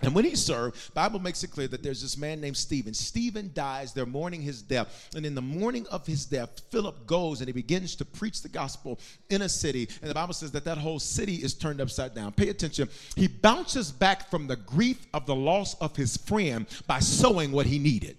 [0.02, 2.94] And when he served, Bible makes it clear that there's this man named Stephen.
[2.94, 5.08] Stephen dies, they're mourning his death.
[5.16, 8.48] And in the morning of his death, Philip goes and he begins to preach the
[8.48, 8.98] gospel
[9.30, 9.88] in a city.
[10.00, 12.32] And the Bible says that that whole city is turned upside down.
[12.32, 12.88] Pay attention.
[13.16, 17.66] He bounces back from the grief of the loss of his friend by sowing what
[17.66, 18.16] he needed.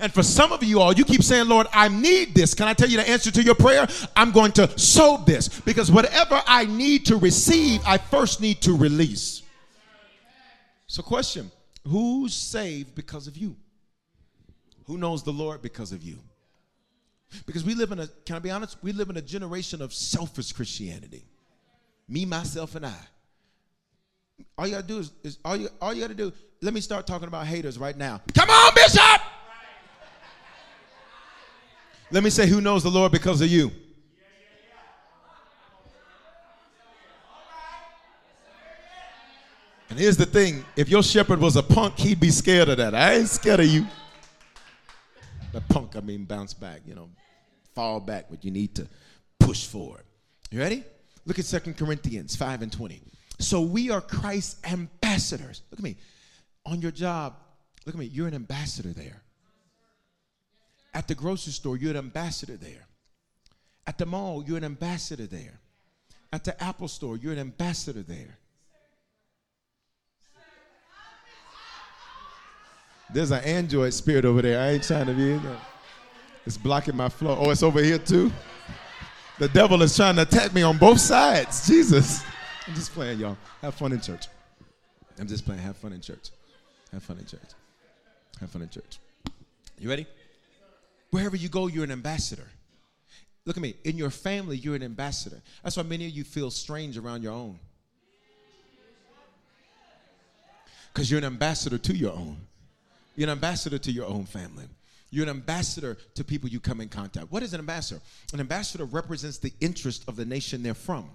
[0.00, 2.54] And for some of you all, you keep saying, Lord, I need this.
[2.54, 3.86] Can I tell you the answer to your prayer?
[4.16, 8.74] I'm going to sow this because whatever I need to receive, I first need to
[8.74, 9.39] release.
[10.90, 11.52] So, question
[11.86, 13.54] Who's saved because of you?
[14.86, 16.18] Who knows the Lord because of you?
[17.46, 18.76] Because we live in a, can I be honest?
[18.82, 21.22] We live in a generation of selfish Christianity.
[22.08, 22.98] Me, myself, and I.
[24.58, 27.06] All you gotta do is, is all you all you gotta do, let me start
[27.06, 28.20] talking about haters right now.
[28.34, 29.20] Come on, Bishop!
[32.10, 33.70] Let me say, who knows the Lord because of you?
[39.90, 42.94] And here's the thing if your shepherd was a punk, he'd be scared of that.
[42.94, 43.86] I ain't scared of you.
[45.52, 47.10] The punk, I mean, bounce back, you know,
[47.74, 48.86] fall back, but you need to
[49.40, 50.04] push forward.
[50.50, 50.84] You ready?
[51.26, 53.02] Look at Second Corinthians 5 and 20.
[53.40, 55.62] So we are Christ's ambassadors.
[55.70, 55.96] Look at me.
[56.66, 57.34] On your job,
[57.84, 59.22] look at me, you're an ambassador there.
[60.94, 62.86] At the grocery store, you're an ambassador there.
[63.86, 65.58] At the mall, you're an ambassador there.
[66.32, 68.39] At the Apple store, you're an ambassador there.
[73.12, 74.60] There's an Android spirit over there.
[74.60, 75.56] I ain't trying to be in there.
[76.46, 77.36] It's blocking my flow.
[77.38, 78.30] Oh, it's over here too?
[79.38, 81.66] The devil is trying to attack me on both sides.
[81.66, 82.22] Jesus.
[82.66, 83.36] I'm just playing, y'all.
[83.62, 84.28] Have fun in church.
[85.18, 85.60] I'm just playing.
[85.60, 86.30] Have fun in church.
[86.92, 87.40] Have fun in church.
[88.38, 88.98] Have fun in church.
[89.78, 90.06] You ready?
[91.10, 92.46] Wherever you go, you're an ambassador.
[93.44, 93.74] Look at me.
[93.84, 95.40] In your family, you're an ambassador.
[95.62, 97.58] That's why many of you feel strange around your own.
[100.92, 102.36] Because you're an ambassador to your own.
[103.16, 104.64] You're an ambassador to your own family.
[105.10, 107.32] You're an ambassador to people you come in contact.
[107.32, 108.00] What is an ambassador?
[108.32, 111.10] An ambassador represents the interest of the nation they're from.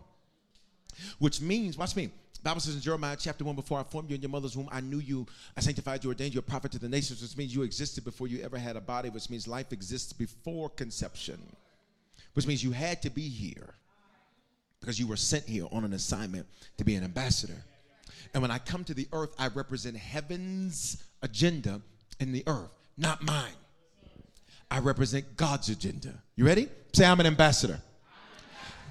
[1.20, 2.10] Which means, watch me.
[2.46, 4.80] Bible says in Jeremiah chapter 1, before I formed you in your mother's womb, I
[4.80, 5.26] knew you,
[5.58, 8.28] I sanctified you, ordained you a prophet to the nations, which means you existed before
[8.28, 11.39] you ever had a body, which means life exists before conception,
[12.36, 13.74] which means you had to be here
[14.80, 16.46] because you were sent here on an assignment
[16.78, 17.64] to be an ambassador.
[18.36, 21.82] And when I come to the earth, I represent heaven's agenda
[22.20, 23.52] in the earth, not mine.
[24.72, 26.14] I represent God's agenda.
[26.36, 26.70] You ready?
[26.94, 27.82] Say, I'm an ambassador.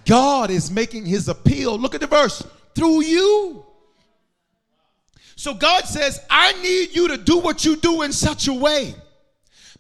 [0.05, 1.79] God is making his appeal.
[1.79, 3.65] Look at the verse through you.
[5.37, 8.95] So God says, I need you to do what you do in such a way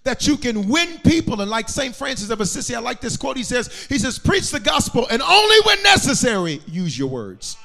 [0.02, 1.40] that you can win people.
[1.40, 1.94] And like St.
[1.94, 3.36] Francis of Assisi, I like this quote.
[3.36, 7.56] He says, he says, preach the gospel and only when necessary, use your words.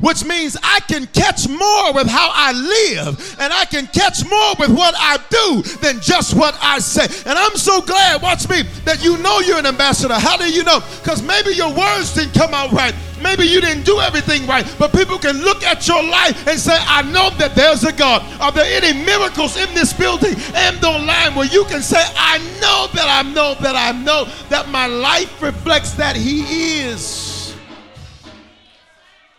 [0.00, 4.54] Which means I can catch more with how I live and I can catch more
[4.58, 7.04] with what I do than just what I say.
[7.28, 10.14] And I'm so glad, watch me, that you know you're an ambassador.
[10.14, 10.80] How do you know?
[11.02, 12.94] Because maybe your words didn't come out right.
[13.22, 16.76] Maybe you didn't do everything right, but people can look at your life and say,
[16.78, 18.22] I know that there's a God.
[18.40, 22.88] Are there any miracles in this building and online where you can say, I know
[22.92, 27.33] that I know that I know that my life reflects that He is?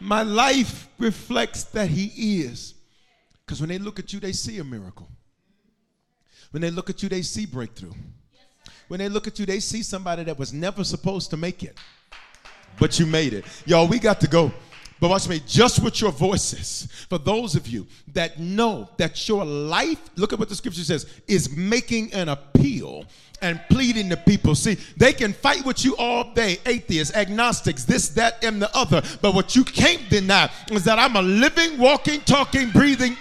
[0.06, 2.76] My life reflects that He is.
[3.46, 5.08] Because when they look at you, they see a miracle.
[6.52, 7.94] When they look at you, they see breakthrough.
[8.88, 11.76] When they look at you, they see somebody that was never supposed to make it,
[12.80, 13.46] but you made it.
[13.66, 14.52] Y'all, we got to go.
[15.00, 19.44] But watch me, just with your voices, for those of you that know that your
[19.44, 23.06] life, look at what the scripture says, is making an appeal
[23.42, 24.56] and pleading to people.
[24.56, 29.02] See, they can fight with you all day, atheists, agnostics, this, that, and the other.
[29.22, 33.18] But what you can't deny is that I'm a living, walking, talking, breathing.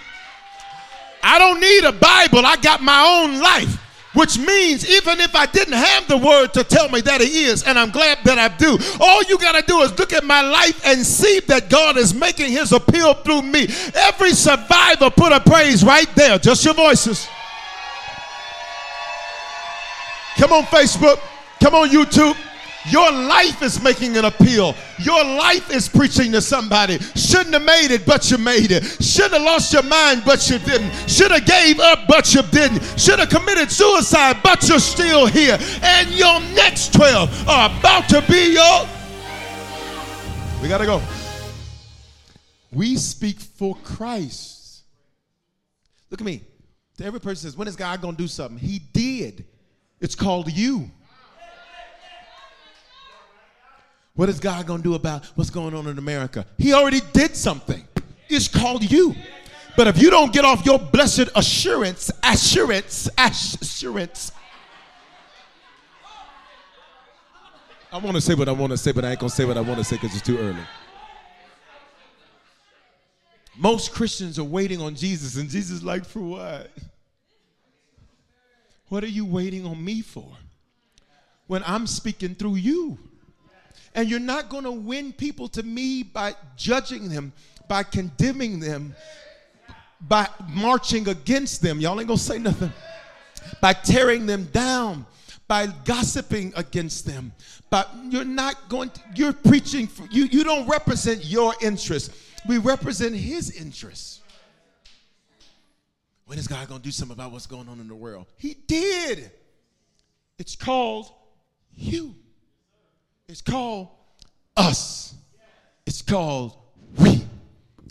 [1.22, 3.80] I don't need a Bible, I got my own life.
[4.14, 7.64] Which means even if I didn't have the word to tell me that he is,
[7.64, 10.40] and I'm glad that I do, all you got to do is look at my
[10.40, 13.66] life and see that God is making his appeal through me.
[13.94, 17.26] Every survivor put a praise right there, just your voices.
[20.36, 21.20] Come on, Facebook.
[21.60, 22.36] Come on, YouTube.
[22.86, 24.74] Your life is making an appeal.
[24.98, 26.98] Your life is preaching to somebody.
[27.14, 28.84] Shouldn't have made it, but you made it.
[29.02, 30.92] Should have lost your mind, but you didn't.
[31.08, 32.82] Should have gave up, but you didn't.
[33.00, 35.58] Should have committed suicide, but you're still here.
[35.82, 38.86] And your next 12 are about to be your.
[40.60, 41.00] We got to go.
[42.70, 44.82] We speak for Christ.
[46.10, 46.42] Look at me.
[46.98, 48.58] To every person says, when is God going to do something?
[48.58, 49.46] He did.
[50.04, 50.90] It's called you.
[54.14, 56.44] What is God going to do about what's going on in America?
[56.58, 57.82] He already did something.
[58.28, 59.14] It's called you.
[59.78, 64.30] But if you don't get off your blessed assurance, assurance, assurance,
[67.90, 69.46] I want to say what I want to say, but I ain't going to say
[69.46, 70.60] what I want to say because it's too early.
[73.56, 76.70] Most Christians are waiting on Jesus, and Jesus like, for what?
[78.94, 80.24] What are you waiting on me for?
[81.48, 82.96] When I'm speaking through you.
[83.92, 87.32] And you're not going to win people to me by judging them,
[87.68, 88.94] by condemning them,
[90.00, 91.80] by marching against them.
[91.80, 92.72] Y'all ain't going to say nothing.
[93.60, 95.06] By tearing them down,
[95.48, 97.32] by gossiping against them.
[97.70, 102.16] But you're not going to, you're preaching for, you, you don't represent your interests.
[102.46, 104.20] We represent his interests.
[106.26, 108.26] When is God going to do something about what's going on in the world?
[108.36, 109.30] He did.
[110.38, 111.10] It's called
[111.74, 112.14] you.
[113.28, 113.88] It's called
[114.56, 115.14] us.
[115.86, 116.56] It's called
[116.98, 117.24] we.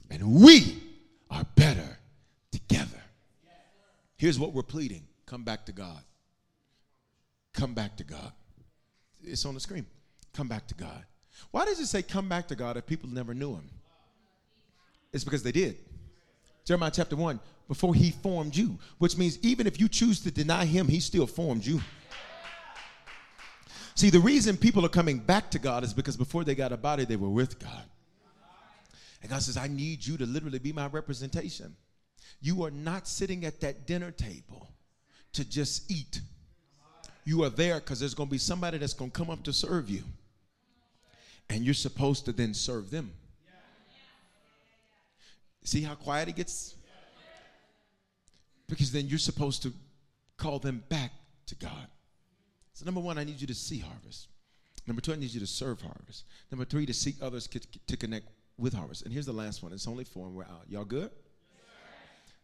[0.09, 0.81] And we
[1.29, 1.97] are better
[2.51, 3.01] together.
[4.17, 6.01] Here's what we're pleading come back to God.
[7.53, 8.31] Come back to God.
[9.23, 9.85] It's on the screen.
[10.33, 11.05] Come back to God.
[11.51, 13.69] Why does it say come back to God if people never knew him?
[15.11, 15.77] It's because they did.
[16.65, 20.65] Jeremiah chapter 1, before he formed you, which means even if you choose to deny
[20.65, 21.81] him, he still formed you.
[23.95, 26.77] See, the reason people are coming back to God is because before they got a
[26.77, 27.83] body, they were with God.
[29.21, 31.75] And God says, I need you to literally be my representation.
[32.41, 34.69] You are not sitting at that dinner table
[35.33, 36.21] to just eat.
[37.23, 39.53] You are there because there's going to be somebody that's going to come up to
[39.53, 40.03] serve you.
[41.49, 43.11] And you're supposed to then serve them.
[45.63, 46.75] See how quiet it gets?
[48.67, 49.73] Because then you're supposed to
[50.37, 51.11] call them back
[51.47, 51.87] to God.
[52.73, 54.27] So, number one, I need you to see harvest.
[54.87, 56.25] Number two, I need you to serve harvest.
[56.51, 57.47] Number three, to seek others
[57.87, 59.03] to connect with harvest.
[59.03, 59.71] And here's the last one.
[59.71, 60.65] It's only four and we're out.
[60.67, 61.09] Y'all good?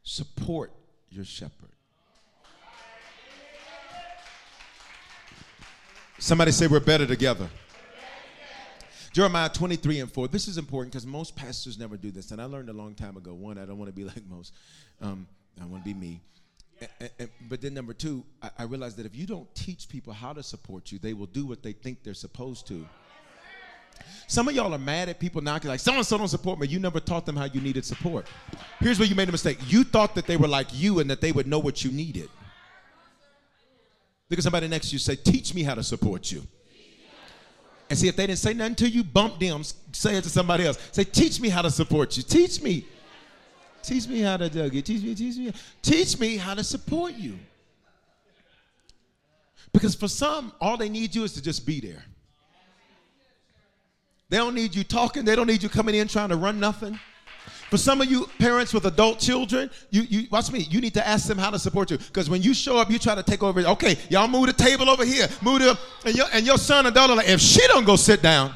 [0.03, 0.71] Support
[1.09, 1.69] your shepherd.
[6.17, 7.49] Somebody say we're better together.
[9.11, 10.27] Jeremiah 23 and 4.
[10.27, 12.31] This is important because most pastors never do this.
[12.31, 13.33] And I learned a long time ago.
[13.33, 14.53] One, I don't want to be like most.
[15.01, 15.27] Um,
[15.61, 16.21] I want to be me.
[16.99, 20.13] And, and, but then number two, I, I realized that if you don't teach people
[20.13, 22.87] how to support you, they will do what they think they're supposed to.
[24.27, 26.67] Some of y'all are mad at people now because like, so-and-so don't support me.
[26.67, 28.27] You never taught them how you needed support.
[28.79, 29.57] Here's where you made a mistake.
[29.67, 32.29] You thought that they were like you and that they would know what you needed.
[34.29, 36.43] Look at somebody next to you say, teach me how to support you.
[37.89, 40.65] And see, if they didn't say nothing to you, bump them, say it to somebody
[40.65, 40.77] else.
[40.91, 42.23] Say, teach me how to support you.
[42.23, 42.85] Teach me.
[43.81, 44.85] Teach me how to do it.
[44.85, 45.53] Teach me, teach me.
[45.81, 47.39] Teach me how to support you.
[49.73, 52.03] Because for some, all they need you is to just be there.
[54.29, 55.25] They don't need you talking.
[55.25, 56.99] They don't need you coming in trying to run nothing.
[57.69, 60.59] For some of you parents with adult children, you, you watch me.
[60.59, 61.97] You need to ask them how to support you.
[61.97, 63.61] Because when you show up, you try to take over.
[63.61, 65.27] Okay, y'all move the table over here.
[65.41, 68.21] Move it and your and your son and daughter like, if she don't go sit
[68.21, 68.53] down,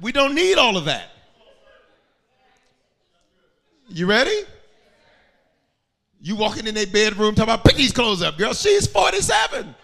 [0.00, 1.08] we don't need all of that.
[3.88, 4.44] You ready?
[6.20, 8.54] You walking in their bedroom talking about pick these clothes up, girl.
[8.54, 9.74] She's 47.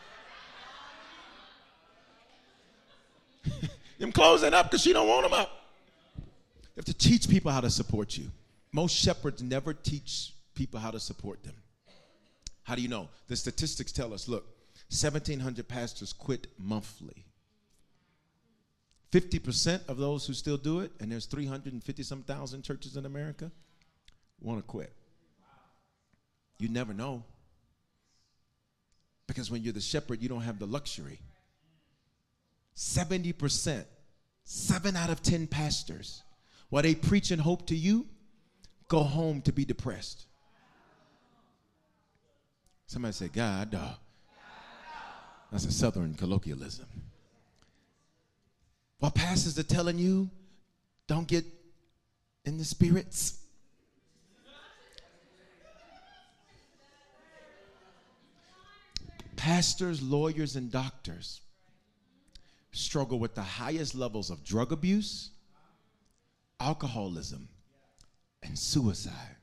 [3.98, 5.57] them closing up because she don't want them up.
[6.78, 8.30] You have to teach people how to support you.
[8.70, 11.56] Most shepherds never teach people how to support them.
[12.62, 13.08] How do you know?
[13.26, 14.44] The statistics tell us look,
[14.90, 17.24] 1,700 pastors quit monthly.
[19.10, 23.50] 50% of those who still do it, and there's 350 some thousand churches in America,
[24.40, 24.92] want to quit.
[26.60, 27.24] You never know.
[29.26, 31.18] Because when you're the shepherd, you don't have the luxury.
[32.76, 33.84] 70%,
[34.44, 36.22] seven out of 10 pastors
[36.70, 38.06] while they preaching hope to you,
[38.88, 40.26] go home to be depressed.
[42.86, 43.94] Somebody said, God, uh,
[45.50, 46.86] that's a southern colloquialism.
[48.98, 50.30] While pastors are telling you,
[51.06, 51.44] don't get
[52.44, 53.38] in the spirits.
[59.36, 61.40] Pastors, lawyers, and doctors
[62.72, 65.30] struggle with the highest levels of drug abuse
[66.60, 67.48] alcoholism,
[68.42, 69.36] and suicide.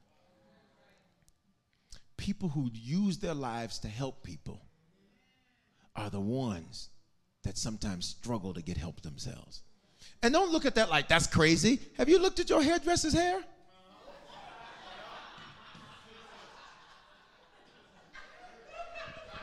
[2.17, 4.61] People who use their lives to help people
[5.95, 6.89] are the ones
[7.43, 9.61] that sometimes struggle to get help themselves.
[10.23, 11.79] And don't look at that like that's crazy.
[11.97, 13.41] Have you looked at your hairdresser's hair?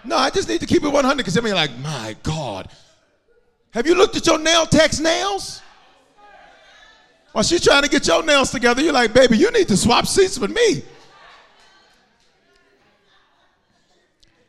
[0.05, 2.69] No, I just need to keep it 100 because somebody like, my God.
[3.71, 5.63] Have you looked at your nail tech's nails?
[7.33, 10.07] While she's trying to get your nails together, you're like, baby, you need to swap
[10.07, 10.83] seats with me.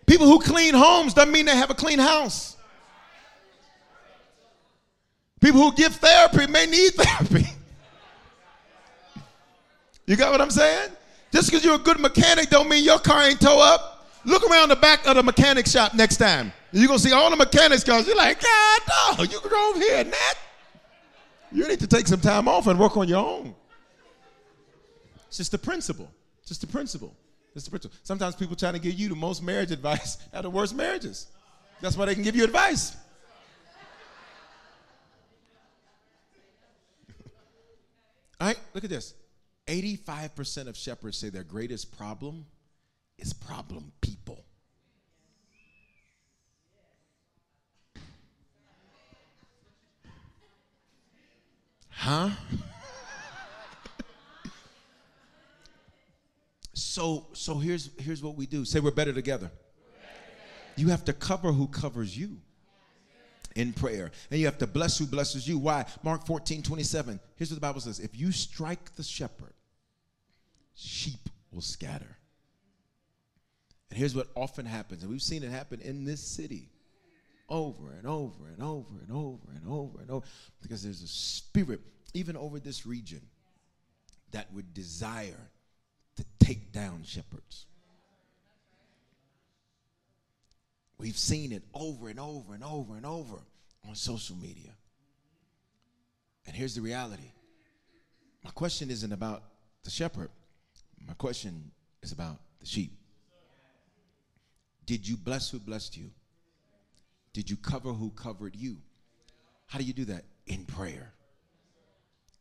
[0.05, 2.57] People who clean homes doesn't mean they have a clean house.
[5.39, 7.47] People who give therapy may need therapy.
[10.05, 10.91] You got what I'm saying?
[11.31, 14.07] Just because you're a good mechanic don't mean your car ain't tow up.
[14.25, 16.53] Look around the back of the mechanic shop next time.
[16.71, 18.07] You're gonna see all the mechanics cars.
[18.07, 18.81] You're like, God,
[19.17, 20.37] no, you drove here, Nat.
[21.53, 23.53] You need to take some time off and work on your own.
[25.27, 26.11] It's just the principle.
[26.45, 27.15] Just the principle.
[27.55, 27.95] It's the principle.
[28.03, 31.27] Sometimes people try to give you the most marriage advice have the worst marriages.
[31.79, 32.95] That's why they can give you advice.
[38.41, 39.13] All right, look at this.
[39.67, 42.45] 85% of shepherds say their greatest problem
[43.17, 44.42] is problem people.
[52.03, 52.31] Huh?
[56.73, 58.65] so so here's here's what we do.
[58.65, 59.49] Say we're better together.
[60.75, 62.41] You have to cover who covers you
[63.55, 64.11] in prayer.
[64.29, 65.57] And you have to bless who blesses you.
[65.57, 65.85] Why?
[66.03, 67.21] Mark 14, 27.
[67.37, 68.01] Here's what the Bible says.
[68.01, 69.53] If you strike the shepherd,
[70.75, 72.17] sheep will scatter.
[73.89, 76.67] And here's what often happens, and we've seen it happen in this city
[77.47, 80.25] over and over and over and over and over and over,
[80.61, 81.79] because there's a spirit,
[82.13, 83.21] even over this region,
[84.31, 85.49] that would desire
[86.15, 87.65] to take down shepherds.
[90.97, 93.37] We've seen it over and over and over and over
[93.87, 94.71] on social media.
[96.45, 97.31] And here's the reality
[98.43, 99.43] my question isn't about
[99.83, 100.29] the shepherd,
[101.05, 102.91] my question is about the sheep.
[104.85, 106.11] Did you bless who blessed you?
[107.31, 108.77] Did you cover who covered you?
[109.67, 110.25] How do you do that?
[110.45, 111.13] In prayer.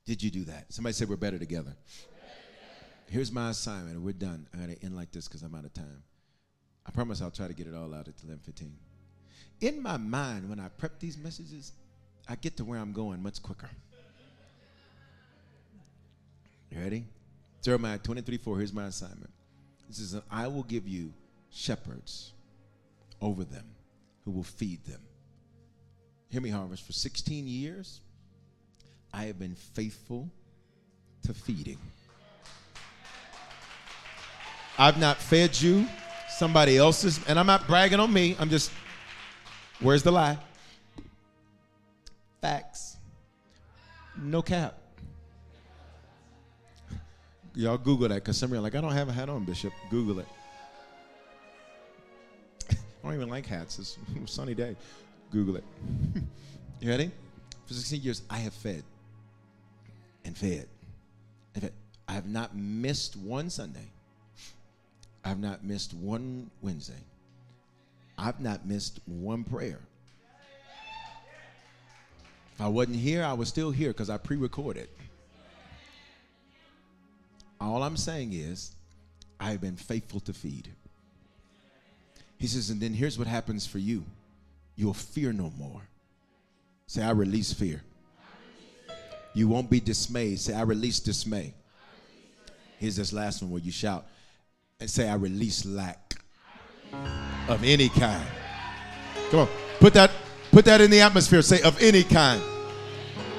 [0.04, 0.72] Did you do that?
[0.72, 1.76] Somebody said we're better together.
[3.08, 4.48] Here's my assignment, we're done.
[4.54, 6.02] I gotta end like this because I'm out of time.
[6.86, 8.72] I promise I'll try to get it all out at 11:15.
[9.60, 11.72] In my mind, when I prep these messages,
[12.28, 13.70] I get to where I'm going much quicker.
[16.70, 17.04] You ready?
[17.62, 19.30] Jeremiah 23, 4, here's my assignment.
[19.88, 21.12] It says, I will give you
[21.50, 22.32] shepherds
[23.20, 23.66] over them
[24.24, 25.00] who will feed them.
[26.28, 26.84] Hear me, Harvest.
[26.86, 28.00] For 16 years,
[29.12, 30.30] I have been faithful
[31.24, 31.78] to feeding.
[34.78, 35.86] I've not fed you
[36.30, 38.36] somebody else's, and I'm not bragging on me.
[38.38, 38.72] I'm just,
[39.80, 40.38] where's the lie?
[42.40, 42.96] Facts.
[44.20, 44.78] No cap.
[47.54, 49.44] Y'all Google that because some of you are like, I don't have a hat on,
[49.44, 49.74] Bishop.
[49.90, 50.26] Google it.
[52.70, 53.78] I don't even like hats.
[53.78, 54.74] It's a sunny day.
[55.30, 55.64] Google it.
[56.80, 57.10] you ready?
[57.66, 58.82] For 16 years, I have fed
[60.24, 60.68] and fed
[61.54, 61.72] and fed.
[62.08, 63.88] I have not missed one Sunday.
[65.24, 67.04] I've not missed one Wednesday.
[68.18, 69.78] I've not missed one prayer.
[72.54, 74.88] If I wasn't here, I was still here because I pre recorded.
[77.60, 78.72] All I'm saying is,
[79.38, 80.68] I've been faithful to feed.
[82.38, 84.04] He says, and then here's what happens for you
[84.74, 85.82] you'll fear no more.
[86.86, 87.82] Say, I release fear.
[89.34, 90.40] You won't be dismayed.
[90.40, 91.54] Say, I release dismay.
[92.78, 94.06] Here's this last one where you shout
[94.80, 96.14] and say, I release lack
[97.48, 98.26] of any kind.
[99.30, 100.10] Come on, put that,
[100.50, 101.42] put that in the atmosphere.
[101.42, 102.42] Say, of any kind.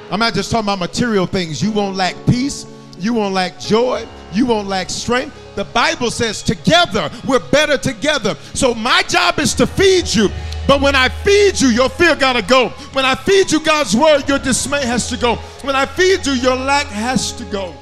[0.09, 1.61] I'm not just talking about material things.
[1.61, 2.65] You won't lack peace.
[2.99, 4.07] You won't lack joy.
[4.31, 5.35] You won't lack strength.
[5.55, 8.35] The Bible says, together, we're better together.
[8.53, 10.29] So my job is to feed you.
[10.67, 12.69] But when I feed you, your fear gotta go.
[12.93, 15.35] When I feed you God's word, your dismay has to go.
[15.61, 17.73] When I feed you, your lack has to go.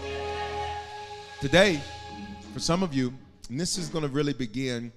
[1.40, 1.80] Today,
[2.54, 3.14] for some of you,
[3.50, 4.92] and this is gonna really begin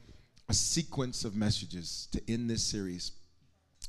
[0.49, 3.13] a sequence of messages to end this series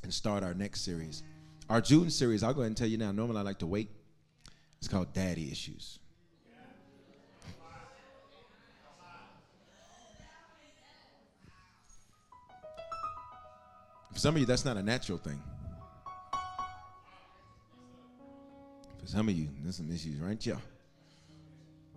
[0.02, 1.22] and start our next series.
[1.68, 3.12] Our June series, I'll go ahead and tell you now.
[3.12, 3.90] Normally I like to wait.
[4.78, 5.98] It's called Daddy Issues.
[14.16, 15.38] For some of you, that's not a natural thing.
[18.98, 20.56] For some of you, there's some issues right here.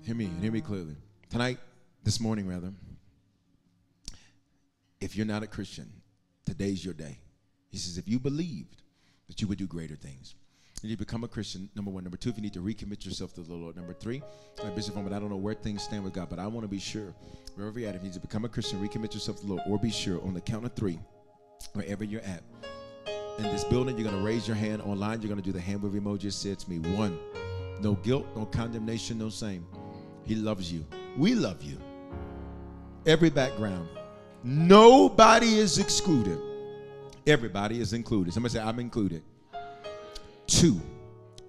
[0.02, 0.98] Hear me, hear me clearly.
[1.30, 1.60] Tonight,
[2.04, 2.74] this morning rather,
[5.00, 5.90] if you're not a Christian,
[6.46, 7.20] today's your day.
[7.70, 8.84] He says, if you believed
[9.30, 10.36] that you would do greater things.
[10.82, 12.04] And you become a Christian, number one.
[12.04, 13.78] Number two, if you need to recommit yourself to the Lord.
[13.78, 14.22] Number three,
[14.62, 16.70] uh, Bishop Foreman, I don't know where things stand with God, but I want to
[16.70, 17.14] be sure,
[17.56, 19.64] wherever you're at, if you need to become a Christian, recommit yourself to the Lord,
[19.70, 21.00] or be sure on the count of three,
[21.73, 22.44] wherever you're at.
[23.38, 24.81] In this building, you're going to raise your hand.
[24.81, 26.31] Online, you're going to do the hand wave emoji.
[26.31, 26.80] Say it's me.
[26.80, 27.18] One,
[27.81, 29.65] no guilt, no condemnation, no shame.
[30.26, 30.86] He loves you.
[31.18, 31.77] We love you.
[33.06, 33.88] Every background.
[34.44, 36.40] Nobody is excluded.
[37.26, 38.34] Everybody is included.
[38.34, 39.23] Somebody say, I'm included.
[40.48, 40.80] Two,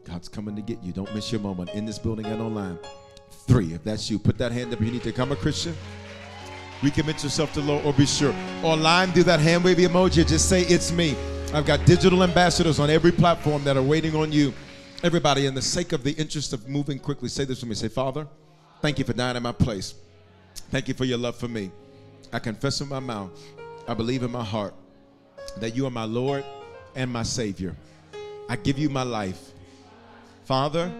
[0.04, 0.92] God's coming to get you.
[0.92, 2.78] Don't miss your moment in this building and online.
[3.46, 4.80] Three, if that's you, put that hand up.
[4.80, 5.74] You need to become a Christian.
[6.80, 8.34] Recommit yourself to the Lord or be sure.
[8.62, 10.26] Online, do that hand wavy emoji.
[10.26, 11.14] Just say, It's me.
[11.52, 14.54] I've got digital ambassadors on every platform that are waiting on you.
[15.02, 17.74] Everybody, in the sake of the interest of moving quickly, say this with me.
[17.74, 18.26] Say, Father,
[18.80, 19.94] thank you for dying in my place.
[20.70, 21.70] Thank you for your love for me.
[22.32, 23.30] I confess in my mouth,
[23.88, 24.74] I believe in my heart
[25.58, 26.44] that you are my Lord
[26.94, 27.74] and my Savior.
[28.48, 29.50] I give you my life.
[30.44, 30.90] Father,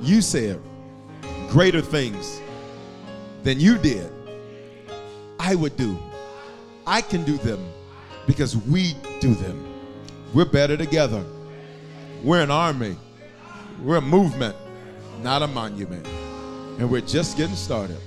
[0.00, 0.60] you said
[1.48, 2.40] greater things
[3.42, 4.10] than you did,
[5.38, 5.98] I would do.
[6.86, 7.64] I can do them
[8.26, 9.64] because we do them.
[10.34, 11.24] We're better together.
[12.22, 12.96] We're an army.
[13.82, 14.56] We're a movement,
[15.22, 16.06] not a monument.
[16.78, 17.98] And we're just getting started.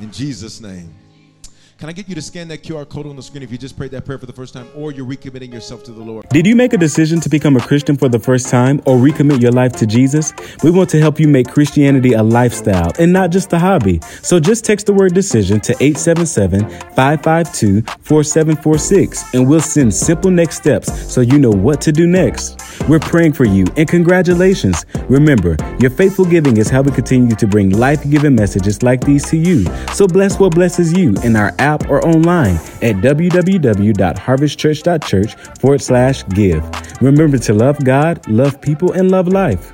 [0.00, 0.92] In Jesus' name.
[1.82, 3.76] Can I get you to scan that QR code on the screen if you just
[3.76, 6.28] prayed that prayer for the first time or you're recommitting yourself to the Lord?
[6.28, 9.42] Did you make a decision to become a Christian for the first time or recommit
[9.42, 10.32] your life to Jesus?
[10.62, 13.98] We want to help you make Christianity a lifestyle and not just a hobby.
[14.22, 20.58] So just text the word decision to 877 552 4746 and we'll send simple next
[20.58, 22.60] steps so you know what to do next.
[22.88, 24.86] We're praying for you and congratulations.
[25.08, 29.28] Remember, your faithful giving is how we continue to bring life giving messages like these
[29.30, 29.64] to you.
[29.94, 36.62] So bless what blesses you in our app or online at www.harvestchurch.church forward slash give.
[37.00, 39.72] Remember to love God, love people, and love life.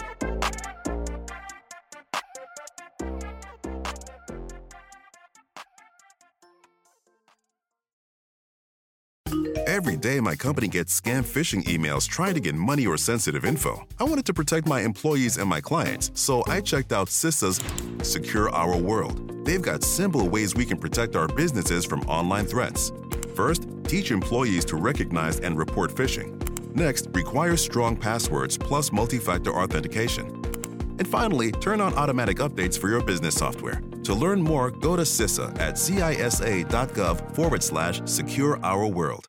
[10.48, 13.86] Company gets scam phishing emails trying to get money or sensitive info.
[14.00, 17.60] I wanted to protect my employees and my clients, so I checked out CISA's
[18.02, 19.44] Secure Our World.
[19.44, 22.92] They've got simple ways we can protect our businesses from online threats.
[23.36, 26.30] First, teach employees to recognize and report phishing.
[26.74, 30.28] Next, require strong passwords plus multi factor authentication.
[30.98, 33.82] And finally, turn on automatic updates for your business software.
[34.04, 39.28] To learn more, go to CISA at cisa.gov forward slash secure our world.